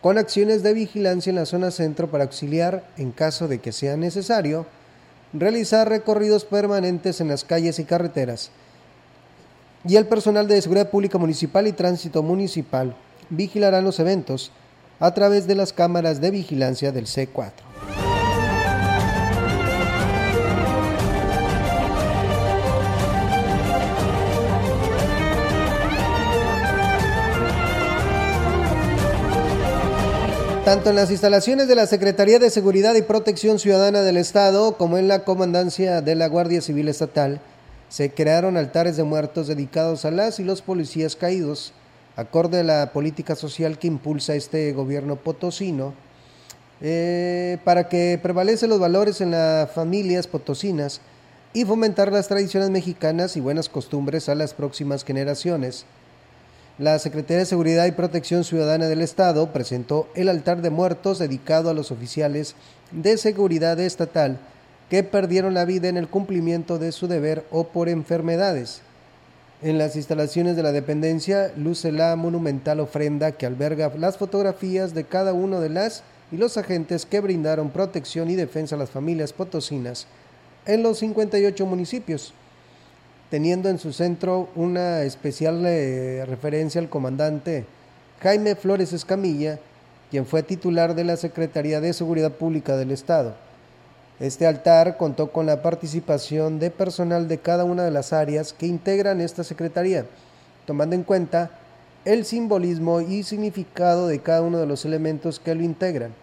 con 0.02 0.18
acciones 0.18 0.62
de 0.62 0.74
vigilancia 0.74 1.30
en 1.30 1.36
la 1.36 1.46
zona 1.46 1.70
centro 1.70 2.10
para 2.10 2.24
auxiliar, 2.24 2.84
en 2.98 3.12
caso 3.12 3.48
de 3.48 3.60
que 3.60 3.72
sea 3.72 3.96
necesario, 3.96 4.66
realizar 5.32 5.88
recorridos 5.88 6.44
permanentes 6.44 7.22
en 7.22 7.28
las 7.28 7.44
calles 7.44 7.78
y 7.78 7.84
carreteras. 7.84 8.50
Y 9.88 9.96
el 9.96 10.04
personal 10.04 10.46
de 10.48 10.60
Seguridad 10.60 10.90
Pública 10.90 11.16
Municipal 11.16 11.66
y 11.66 11.72
Tránsito 11.72 12.22
Municipal 12.22 12.94
vigilarán 13.30 13.84
los 13.84 13.98
eventos 14.00 14.52
a 14.98 15.12
través 15.14 15.46
de 15.46 15.54
las 15.54 15.72
cámaras 15.72 16.20
de 16.20 16.30
vigilancia 16.30 16.92
del 16.92 17.06
C4. 17.06 17.52
Tanto 30.64 30.90
en 30.90 30.96
las 30.96 31.12
instalaciones 31.12 31.68
de 31.68 31.76
la 31.76 31.86
Secretaría 31.86 32.40
de 32.40 32.50
Seguridad 32.50 32.96
y 32.96 33.02
Protección 33.02 33.60
Ciudadana 33.60 34.02
del 34.02 34.16
Estado 34.16 34.76
como 34.76 34.98
en 34.98 35.06
la 35.06 35.24
Comandancia 35.24 36.02
de 36.02 36.16
la 36.16 36.26
Guardia 36.26 36.60
Civil 36.60 36.88
Estatal 36.88 37.40
se 37.88 38.10
crearon 38.10 38.56
altares 38.56 38.96
de 38.96 39.04
muertos 39.04 39.46
dedicados 39.46 40.04
a 40.04 40.10
las 40.10 40.40
y 40.40 40.44
los 40.44 40.62
policías 40.62 41.14
caídos, 41.14 41.72
acorde 42.16 42.60
a 42.60 42.64
la 42.64 42.92
política 42.92 43.36
social 43.36 43.78
que 43.78 43.86
impulsa 43.86 44.34
este 44.34 44.72
gobierno 44.72 45.16
potosino, 45.16 45.94
eh, 46.80 47.58
para 47.64 47.88
que 47.88 48.18
prevalecen 48.22 48.70
los 48.70 48.80
valores 48.80 49.20
en 49.20 49.30
las 49.30 49.70
familias 49.70 50.26
potosinas 50.26 51.00
y 51.54 51.64
fomentar 51.64 52.12
las 52.12 52.28
tradiciones 52.28 52.68
mexicanas 52.70 53.36
y 53.36 53.40
buenas 53.40 53.68
costumbres 53.68 54.28
a 54.28 54.34
las 54.34 54.52
próximas 54.52 55.04
generaciones. 55.04 55.86
La 56.78 56.98
Secretaría 56.98 57.38
de 57.38 57.46
Seguridad 57.46 57.86
y 57.86 57.92
Protección 57.92 58.44
Ciudadana 58.44 58.88
del 58.88 59.00
Estado 59.00 59.50
presentó 59.54 60.08
el 60.14 60.28
altar 60.28 60.60
de 60.60 60.68
muertos 60.68 61.18
dedicado 61.18 61.70
a 61.70 61.74
los 61.74 61.90
oficiales 61.90 62.54
de 62.92 63.16
seguridad 63.16 63.80
estatal 63.80 64.38
que 64.90 65.02
perdieron 65.02 65.54
la 65.54 65.64
vida 65.64 65.88
en 65.88 65.96
el 65.96 66.08
cumplimiento 66.08 66.78
de 66.78 66.92
su 66.92 67.08
deber 67.08 67.46
o 67.50 67.64
por 67.68 67.88
enfermedades. 67.88 68.82
En 69.62 69.78
las 69.78 69.96
instalaciones 69.96 70.56
de 70.56 70.62
la 70.62 70.72
dependencia 70.72 71.52
luce 71.56 71.92
la 71.92 72.14
monumental 72.16 72.80
ofrenda 72.80 73.32
que 73.32 73.46
alberga 73.46 73.90
las 73.96 74.18
fotografías 74.18 74.94
de 74.94 75.04
cada 75.04 75.32
uno 75.32 75.60
de 75.60 75.70
las 75.70 76.02
y 76.30 76.36
los 76.36 76.56
agentes 76.58 77.06
que 77.06 77.20
brindaron 77.20 77.70
protección 77.70 78.30
y 78.30 78.34
defensa 78.34 78.76
a 78.76 78.78
las 78.78 78.90
familias 78.90 79.32
potosinas 79.32 80.06
en 80.66 80.82
los 80.82 80.98
58 80.98 81.64
municipios 81.64 82.34
teniendo 83.30 83.68
en 83.68 83.78
su 83.78 83.92
centro 83.92 84.48
una 84.54 85.02
especial 85.02 85.64
eh, 85.66 86.24
referencia 86.26 86.80
al 86.80 86.88
comandante 86.88 87.64
Jaime 88.22 88.54
Flores 88.54 88.92
Escamilla, 88.92 89.58
quien 90.10 90.26
fue 90.26 90.42
titular 90.42 90.94
de 90.94 91.04
la 91.04 91.16
Secretaría 91.16 91.80
de 91.80 91.92
Seguridad 91.92 92.32
Pública 92.32 92.76
del 92.76 92.92
Estado. 92.92 93.34
Este 94.18 94.46
altar 94.46 94.96
contó 94.96 95.30
con 95.30 95.44
la 95.44 95.60
participación 95.60 96.58
de 96.58 96.70
personal 96.70 97.28
de 97.28 97.36
cada 97.38 97.64
una 97.64 97.84
de 97.84 97.90
las 97.90 98.14
áreas 98.14 98.54
que 98.54 98.66
integran 98.66 99.20
esta 99.20 99.44
Secretaría, 99.44 100.06
tomando 100.64 100.96
en 100.96 101.02
cuenta 101.02 101.50
el 102.06 102.24
simbolismo 102.24 103.02
y 103.02 103.24
significado 103.24 104.06
de 104.06 104.20
cada 104.20 104.40
uno 104.40 104.58
de 104.58 104.66
los 104.66 104.86
elementos 104.86 105.38
que 105.38 105.54
lo 105.54 105.62
integran. 105.62 106.14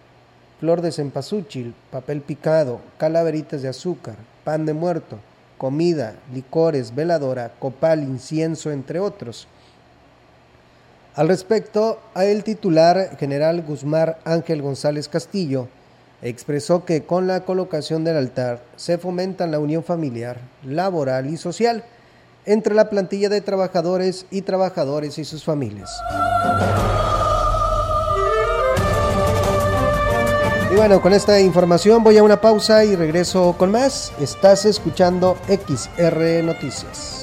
Flor 0.59 0.81
de 0.81 0.91
cempasúchil, 0.91 1.75
papel 1.91 2.21
picado, 2.21 2.79
calaveritas 2.97 3.61
de 3.61 3.67
azúcar, 3.67 4.15
pan 4.43 4.65
de 4.65 4.73
muerto, 4.73 5.19
comida, 5.59 6.15
licores, 6.33 6.95
veladora, 6.95 7.51
copal, 7.59 8.01
incienso, 8.01 8.71
entre 8.71 8.99
otros. 8.99 9.47
Al 11.13 11.27
respecto, 11.27 11.99
el 12.15 12.43
titular 12.43 13.17
general 13.19 13.61
Guzmán 13.61 14.15
Ángel 14.25 14.63
González 14.63 15.07
Castillo 15.07 15.67
expresó 16.23 16.85
que 16.85 17.03
con 17.03 17.27
la 17.27 17.41
colocación 17.45 18.03
del 18.03 18.17
altar 18.17 18.63
se 18.75 18.97
fomenta 18.97 19.45
la 19.45 19.59
unión 19.59 19.83
familiar, 19.83 20.39
laboral 20.65 21.29
y 21.29 21.37
social 21.37 21.83
entre 22.45 22.73
la 22.73 22.89
plantilla 22.89 23.29
de 23.29 23.41
trabajadores 23.41 24.25
y 24.31 24.41
trabajadores 24.41 25.17
y 25.17 25.25
sus 25.25 25.43
familias. 25.43 25.91
Y 30.71 30.75
bueno, 30.75 31.01
con 31.01 31.13
esta 31.13 31.39
información 31.39 32.03
voy 32.03 32.17
a 32.17 32.23
una 32.23 32.41
pausa 32.41 32.83
y 32.83 32.95
regreso 32.95 33.55
con 33.59 33.71
más. 33.71 34.11
Estás 34.19 34.65
escuchando 34.65 35.37
XR 35.47 36.43
Noticias. 36.43 37.22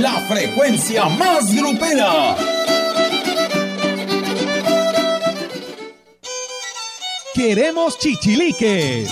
...la 0.00 0.20
frecuencia 0.28 1.04
más 1.06 1.54
grupera... 1.54 2.36
Queremos 7.34 7.98
chichiliques. 7.98 9.10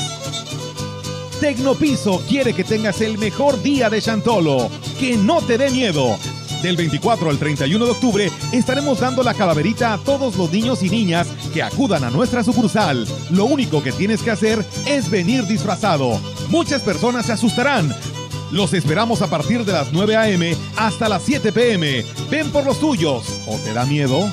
Tecnopiso 1.40 2.22
quiere 2.28 2.52
que 2.52 2.64
tengas 2.64 3.00
el 3.00 3.18
mejor 3.18 3.62
día 3.62 3.88
de 3.88 4.00
Chantolo. 4.00 4.70
Que 4.98 5.16
no 5.16 5.40
te 5.42 5.58
dé 5.58 5.70
miedo. 5.70 6.16
Del 6.62 6.76
24 6.76 7.30
al 7.30 7.38
31 7.38 7.84
de 7.84 7.90
octubre 7.90 8.30
estaremos 8.52 9.00
dando 9.00 9.22
la 9.22 9.32
calaverita 9.32 9.94
a 9.94 9.98
todos 9.98 10.36
los 10.36 10.52
niños 10.52 10.82
y 10.82 10.90
niñas 10.90 11.28
que 11.54 11.62
acudan 11.62 12.04
a 12.04 12.10
nuestra 12.10 12.44
sucursal. 12.44 13.06
Lo 13.30 13.46
único 13.46 13.82
que 13.82 13.92
tienes 13.92 14.22
que 14.22 14.30
hacer 14.30 14.64
es 14.86 15.10
venir 15.10 15.46
disfrazado. 15.46 16.20
Muchas 16.50 16.82
personas 16.82 17.26
se 17.26 17.32
asustarán. 17.32 17.94
Los 18.50 18.74
esperamos 18.74 19.22
a 19.22 19.28
partir 19.28 19.64
de 19.64 19.72
las 19.72 19.92
9 19.92 20.16
a.m. 20.16 20.56
hasta 20.76 21.08
las 21.08 21.22
7 21.22 21.52
p.m. 21.52 22.04
Ven 22.30 22.50
por 22.50 22.64
los 22.64 22.80
tuyos. 22.80 23.24
¿O 23.46 23.56
te 23.58 23.72
da 23.72 23.84
miedo? 23.84 24.28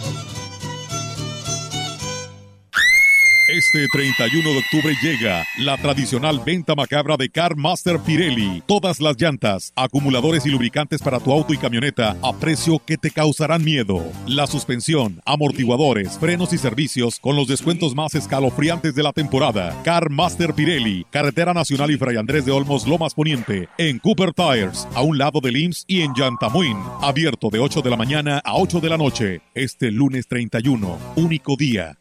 Este 3.58 3.88
31 3.92 4.52
de 4.52 4.60
octubre 4.60 4.96
llega 5.02 5.44
la 5.58 5.78
tradicional 5.78 6.40
venta 6.46 6.76
macabra 6.76 7.18
de 7.18 7.28
Car 7.28 7.56
Master 7.56 7.98
Pirelli. 7.98 8.62
Todas 8.68 9.02
las 9.02 9.20
llantas, 9.20 9.74
acumuladores 9.76 10.46
y 10.46 10.50
lubricantes 10.50 11.02
para 11.02 11.20
tu 11.20 11.32
auto 11.32 11.56
y 11.56 11.58
camioneta 11.58 12.16
a 12.22 12.34
precio 12.34 12.78
que 12.86 12.98
te 12.98 13.10
causarán 13.10 13.64
miedo. 13.64 14.04
La 14.28 14.46
suspensión, 14.46 15.24
amortiguadores, 15.26 16.20
frenos 16.20 16.54
y 16.54 16.60
servicios 16.60 17.20
con 17.20 17.36
los 17.36 17.48
descuentos 17.48 17.96
más 17.96 18.14
escalofriantes 18.14 18.94
de 18.94 19.02
la 19.02 19.12
temporada. 19.12 19.76
Car 19.84 20.12
Master 20.12 20.54
Pirelli, 20.54 21.08
Carretera 21.10 21.56
Nacional 21.56 21.90
y 21.90 21.98
Fray 21.98 22.18
Andrés 22.18 22.46
de 22.46 22.52
Olmos 22.52 22.86
Lomas 22.86 23.16
Poniente, 23.16 23.70
en 23.80 23.98
Cooper 23.98 24.34
Tires, 24.34 24.88
a 24.94 25.02
un 25.02 25.18
lado 25.18 25.40
del 25.42 25.58
IMSS 25.58 25.86
y 25.88 26.02
en 26.02 26.14
Yantamuin. 26.14 26.78
Abierto 27.02 27.50
de 27.50 27.58
8 27.58 27.82
de 27.82 27.90
la 27.90 27.98
mañana 27.98 28.38
a 28.38 28.56
8 28.56 28.82
de 28.82 28.90
la 28.90 28.98
noche. 28.98 29.42
Este 29.56 29.90
lunes 29.90 30.28
31, 30.28 31.00
único 31.16 31.56
día 31.56 31.98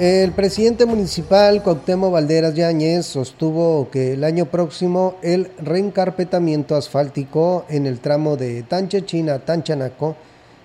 El 0.00 0.32
presidente 0.32 0.86
municipal 0.86 1.62
Cuauhtémoc 1.62 2.10
Valderas 2.10 2.54
Yáñez 2.54 3.04
sostuvo 3.04 3.90
que 3.90 4.14
el 4.14 4.24
año 4.24 4.46
próximo 4.46 5.16
el 5.20 5.50
reencarpetamiento 5.58 6.74
asfáltico 6.74 7.66
en 7.68 7.84
el 7.84 8.00
tramo 8.00 8.38
de 8.38 8.62
Tanchechín 8.62 9.28
a 9.28 9.40
Tanchanaco 9.40 10.16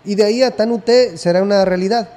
y 0.05 0.15
de 0.15 0.23
ahí 0.23 0.41
a 0.41 0.51
Tanuté 0.51 1.17
será 1.17 1.43
una 1.43 1.65
realidad. 1.65 2.07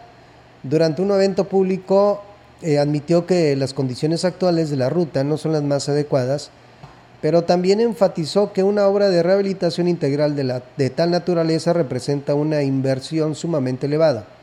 Durante 0.63 1.03
un 1.03 1.11
evento 1.11 1.49
público 1.49 2.23
eh, 2.63 2.79
admitió 2.79 3.27
que 3.27 3.57
las 3.57 3.75
condiciones 3.75 4.25
actuales 4.25 4.71
de 4.71 4.77
la 4.77 4.89
ruta 4.89 5.25
no 5.25 5.39
son 5.39 5.55
las 5.55 5.65
más 5.65 5.89
adecuadas, 5.89 6.51
pero 7.21 7.43
también 7.43 7.81
enfatizó 7.81 8.53
que 8.53 8.63
una 8.63 8.87
obra 8.87 9.09
de 9.09 9.25
rehabilitación 9.25 9.89
integral 9.89 10.37
de 10.37 10.91
tal 10.91 11.11
naturaleza 11.11 11.73
representa 11.73 12.37
una 12.37 12.63
inversión 12.63 13.35
sumamente 13.35 13.87
elevada. 13.87 14.38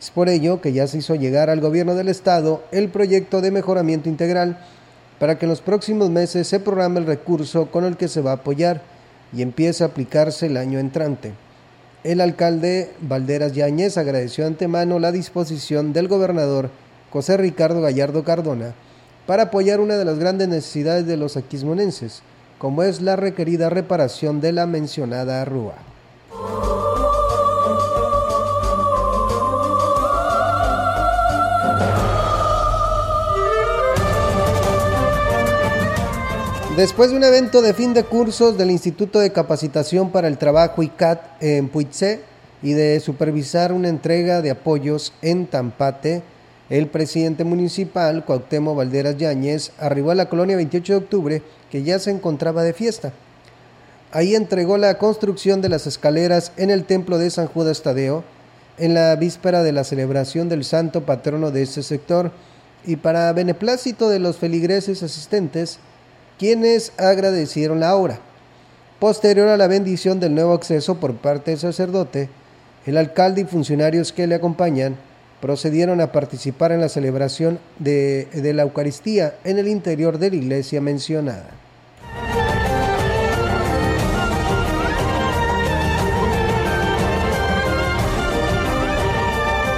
Es 0.00 0.10
por 0.10 0.28
ello 0.28 0.60
que 0.60 0.72
ya 0.72 0.86
se 0.86 0.98
hizo 0.98 1.14
llegar 1.16 1.50
al 1.50 1.60
gobierno 1.60 1.94
del 1.94 2.08
estado 2.08 2.62
el 2.70 2.88
proyecto 2.88 3.40
de 3.40 3.50
mejoramiento 3.50 4.08
integral 4.08 4.58
para 5.18 5.38
que 5.38 5.46
en 5.46 5.50
los 5.50 5.60
próximos 5.60 6.08
meses 6.10 6.46
se 6.46 6.60
programe 6.60 7.00
el 7.00 7.06
recurso 7.06 7.66
con 7.70 7.84
el 7.84 7.96
que 7.96 8.06
se 8.06 8.20
va 8.20 8.30
a 8.30 8.34
apoyar 8.34 8.80
y 9.32 9.42
empiece 9.42 9.82
a 9.82 9.88
aplicarse 9.88 10.46
el 10.46 10.56
año 10.56 10.78
entrante. 10.78 11.32
El 12.04 12.20
alcalde 12.20 12.92
Valderas 13.00 13.52
Yáñez 13.52 13.98
agradeció 13.98 14.44
de 14.44 14.48
antemano 14.48 15.00
la 15.00 15.10
disposición 15.10 15.92
del 15.92 16.06
gobernador 16.06 16.70
José 17.10 17.36
Ricardo 17.36 17.80
Gallardo 17.80 18.22
Cardona 18.22 18.74
para 19.26 19.44
apoyar 19.44 19.80
una 19.80 19.96
de 19.96 20.04
las 20.04 20.18
grandes 20.18 20.48
necesidades 20.48 21.06
de 21.06 21.16
los 21.16 21.36
aquismonenses, 21.36 22.22
como 22.58 22.84
es 22.84 23.02
la 23.02 23.16
requerida 23.16 23.68
reparación 23.68 24.40
de 24.40 24.52
la 24.52 24.66
mencionada 24.66 25.44
rúa. 25.44 25.74
Después 36.78 37.10
de 37.10 37.16
un 37.16 37.24
evento 37.24 37.60
de 37.60 37.74
fin 37.74 37.92
de 37.92 38.04
cursos 38.04 38.56
del 38.56 38.70
Instituto 38.70 39.18
de 39.18 39.32
Capacitación 39.32 40.12
para 40.12 40.28
el 40.28 40.38
Trabajo 40.38 40.80
ICAT 40.80 41.42
en 41.42 41.68
Puitzé 41.70 42.20
y 42.62 42.72
de 42.72 43.00
supervisar 43.00 43.72
una 43.72 43.88
entrega 43.88 44.42
de 44.42 44.52
apoyos 44.52 45.12
en 45.20 45.48
Tampate, 45.48 46.22
el 46.70 46.86
presidente 46.86 47.42
municipal, 47.42 48.24
Cuauhtémoc 48.24 48.76
Valderas 48.76 49.16
Yáñez, 49.16 49.72
arribó 49.80 50.12
a 50.12 50.14
la 50.14 50.28
colonia 50.28 50.54
28 50.54 50.92
de 50.92 50.98
octubre, 50.98 51.42
que 51.68 51.82
ya 51.82 51.98
se 51.98 52.12
encontraba 52.12 52.62
de 52.62 52.72
fiesta. 52.72 53.12
Ahí 54.12 54.36
entregó 54.36 54.78
la 54.78 54.98
construcción 54.98 55.60
de 55.60 55.70
las 55.70 55.88
escaleras 55.88 56.52
en 56.56 56.70
el 56.70 56.84
templo 56.84 57.18
de 57.18 57.30
San 57.30 57.48
Judas 57.48 57.82
Tadeo, 57.82 58.22
en 58.78 58.94
la 58.94 59.16
víspera 59.16 59.64
de 59.64 59.72
la 59.72 59.82
celebración 59.82 60.48
del 60.48 60.62
santo 60.62 61.04
patrono 61.04 61.50
de 61.50 61.62
este 61.62 61.82
sector, 61.82 62.30
y 62.86 62.94
para 62.94 63.32
beneplácito 63.32 64.08
de 64.08 64.20
los 64.20 64.36
feligreses 64.36 65.02
asistentes, 65.02 65.80
quienes 66.38 66.92
agradecieron 66.96 67.80
la 67.80 67.94
obra. 67.96 68.20
Posterior 69.00 69.48
a 69.48 69.56
la 69.56 69.66
bendición 69.66 70.20
del 70.20 70.34
nuevo 70.34 70.54
acceso 70.54 70.96
por 70.96 71.14
parte 71.14 71.50
del 71.50 71.60
sacerdote, 71.60 72.28
el 72.86 72.96
alcalde 72.96 73.42
y 73.42 73.44
funcionarios 73.44 74.12
que 74.12 74.26
le 74.26 74.36
acompañan 74.36 74.96
procedieron 75.40 76.00
a 76.00 76.10
participar 76.10 76.72
en 76.72 76.80
la 76.80 76.88
celebración 76.88 77.58
de, 77.78 78.28
la 78.54 78.62
Eucaristía 78.62 79.34
en 79.44 79.58
el 79.58 79.68
interior 79.68 80.18
de 80.18 80.30
la 80.30 80.36
iglesia 80.36 80.80
mencionada. 80.80 81.50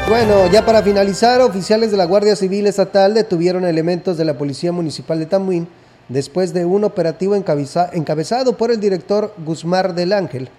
Bueno, 0.08 0.50
ya 0.50 0.66
para 0.66 0.82
finalizar, 0.82 1.40
oficiales 1.40 1.90
de 1.92 1.96
la 1.96 2.04
Guardia 2.04 2.34
Civil 2.34 2.66
Estatal 2.66 3.14
detuvieron 3.14 3.64
elementos 3.64 4.16
de 4.16 4.24
la 4.24 4.36
Policía 4.36 4.72
Municipal 4.72 5.20
de 5.20 5.26
Tamuín 5.26 5.68
después 6.10 6.52
de 6.52 6.66
un 6.66 6.84
operativo 6.84 7.34
encabezado 7.34 8.56
por 8.56 8.70
el 8.70 8.80
director 8.80 9.32
Guzmán 9.38 9.94
del 9.94 10.12
Ángel. 10.12 10.50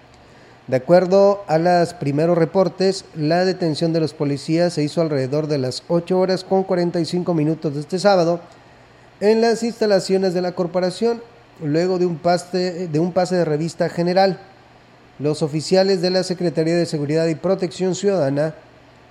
De 0.66 0.76
acuerdo 0.76 1.44
a 1.46 1.58
los 1.58 1.92
primeros 1.94 2.38
reportes, 2.38 3.04
la 3.14 3.44
detención 3.44 3.92
de 3.92 4.00
los 4.00 4.14
policías 4.14 4.72
se 4.72 4.82
hizo 4.82 5.00
alrededor 5.00 5.46
de 5.46 5.58
las 5.58 5.82
8 5.88 6.18
horas 6.18 6.44
con 6.44 6.64
45 6.64 7.34
minutos 7.34 7.74
de 7.74 7.80
este 7.80 7.98
sábado 7.98 8.40
en 9.20 9.40
las 9.40 9.62
instalaciones 9.62 10.34
de 10.34 10.40
la 10.40 10.52
corporación, 10.52 11.22
luego 11.62 11.98
de 11.98 12.06
un, 12.06 12.18
de 12.22 12.98
un 12.98 13.12
pase 13.12 13.36
de 13.36 13.44
revista 13.44 13.88
general. 13.88 14.40
Los 15.18 15.42
oficiales 15.42 16.00
de 16.00 16.10
la 16.10 16.22
Secretaría 16.22 16.74
de 16.74 16.86
Seguridad 16.86 17.26
y 17.26 17.34
Protección 17.34 17.94
Ciudadana 17.94 18.54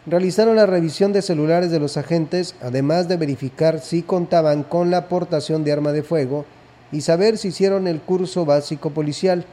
realizaron 0.05 0.55
la 0.55 0.65
revisión 0.65 1.13
de 1.13 1.21
celulares 1.21 1.71
de 1.71 1.79
los 1.79 1.97
agentes, 1.97 2.55
además 2.61 3.07
de 3.07 3.17
verificar 3.17 3.79
si 3.79 4.01
contaban 4.01 4.63
con 4.63 4.89
la 4.89 4.97
aportación 4.97 5.63
de 5.63 5.71
arma 5.71 5.91
de 5.91 6.03
fuego 6.03 6.45
y 6.91 7.01
saber 7.01 7.37
si 7.37 7.49
hicieron 7.49 7.87
el 7.87 8.01
curso 8.01 8.45
básico 8.45 8.89
policial. 8.89 9.45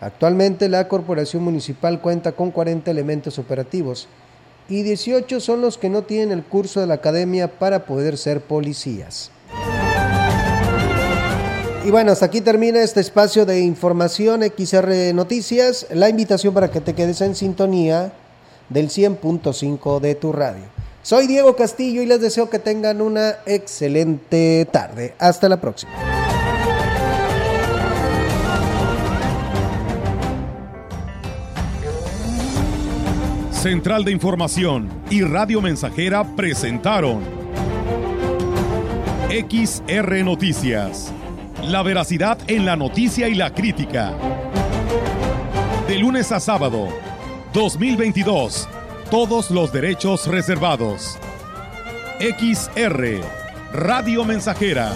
Actualmente 0.00 0.68
la 0.68 0.88
Corporación 0.88 1.42
Municipal 1.42 2.00
cuenta 2.00 2.32
con 2.32 2.50
40 2.50 2.90
elementos 2.90 3.38
operativos 3.38 4.08
y 4.68 4.82
18 4.82 5.40
son 5.40 5.60
los 5.60 5.78
que 5.78 5.88
no 5.88 6.02
tienen 6.02 6.32
el 6.32 6.44
curso 6.44 6.80
de 6.80 6.86
la 6.86 6.94
academia 6.94 7.58
para 7.58 7.86
poder 7.86 8.18
ser 8.18 8.40
policías. 8.40 9.30
Y 11.84 11.90
bueno, 11.90 12.12
hasta 12.12 12.26
aquí 12.26 12.42
termina 12.42 12.82
este 12.82 13.00
espacio 13.00 13.46
de 13.46 13.60
información 13.60 14.42
XR 14.42 15.14
Noticias. 15.14 15.86
La 15.90 16.10
invitación 16.10 16.52
para 16.52 16.70
que 16.70 16.82
te 16.82 16.92
quedes 16.92 17.22
en 17.22 17.34
sintonía 17.34 18.12
del 18.68 18.88
100.5 18.88 20.00
de 20.00 20.14
tu 20.14 20.32
radio. 20.32 20.64
Soy 21.02 21.26
Diego 21.26 21.56
Castillo 21.56 22.02
y 22.02 22.06
les 22.06 22.20
deseo 22.20 22.50
que 22.50 22.58
tengan 22.58 23.00
una 23.00 23.36
excelente 23.46 24.66
tarde. 24.70 25.14
Hasta 25.18 25.48
la 25.48 25.60
próxima. 25.60 25.92
Central 33.52 34.04
de 34.04 34.12
Información 34.12 34.88
y 35.10 35.22
Radio 35.22 35.60
Mensajera 35.60 36.24
presentaron 36.36 37.20
XR 39.30 40.24
Noticias. 40.24 41.12
La 41.64 41.82
veracidad 41.82 42.38
en 42.46 42.64
la 42.64 42.76
noticia 42.76 43.28
y 43.28 43.34
la 43.34 43.52
crítica. 43.52 44.14
De 45.88 45.98
lunes 45.98 46.30
a 46.32 46.38
sábado 46.38 46.88
2022. 47.58 48.68
Todos 49.10 49.50
los 49.50 49.72
derechos 49.72 50.28
reservados. 50.28 51.18
XR, 52.20 53.20
Radio 53.72 54.24
Mensajera 54.24 54.92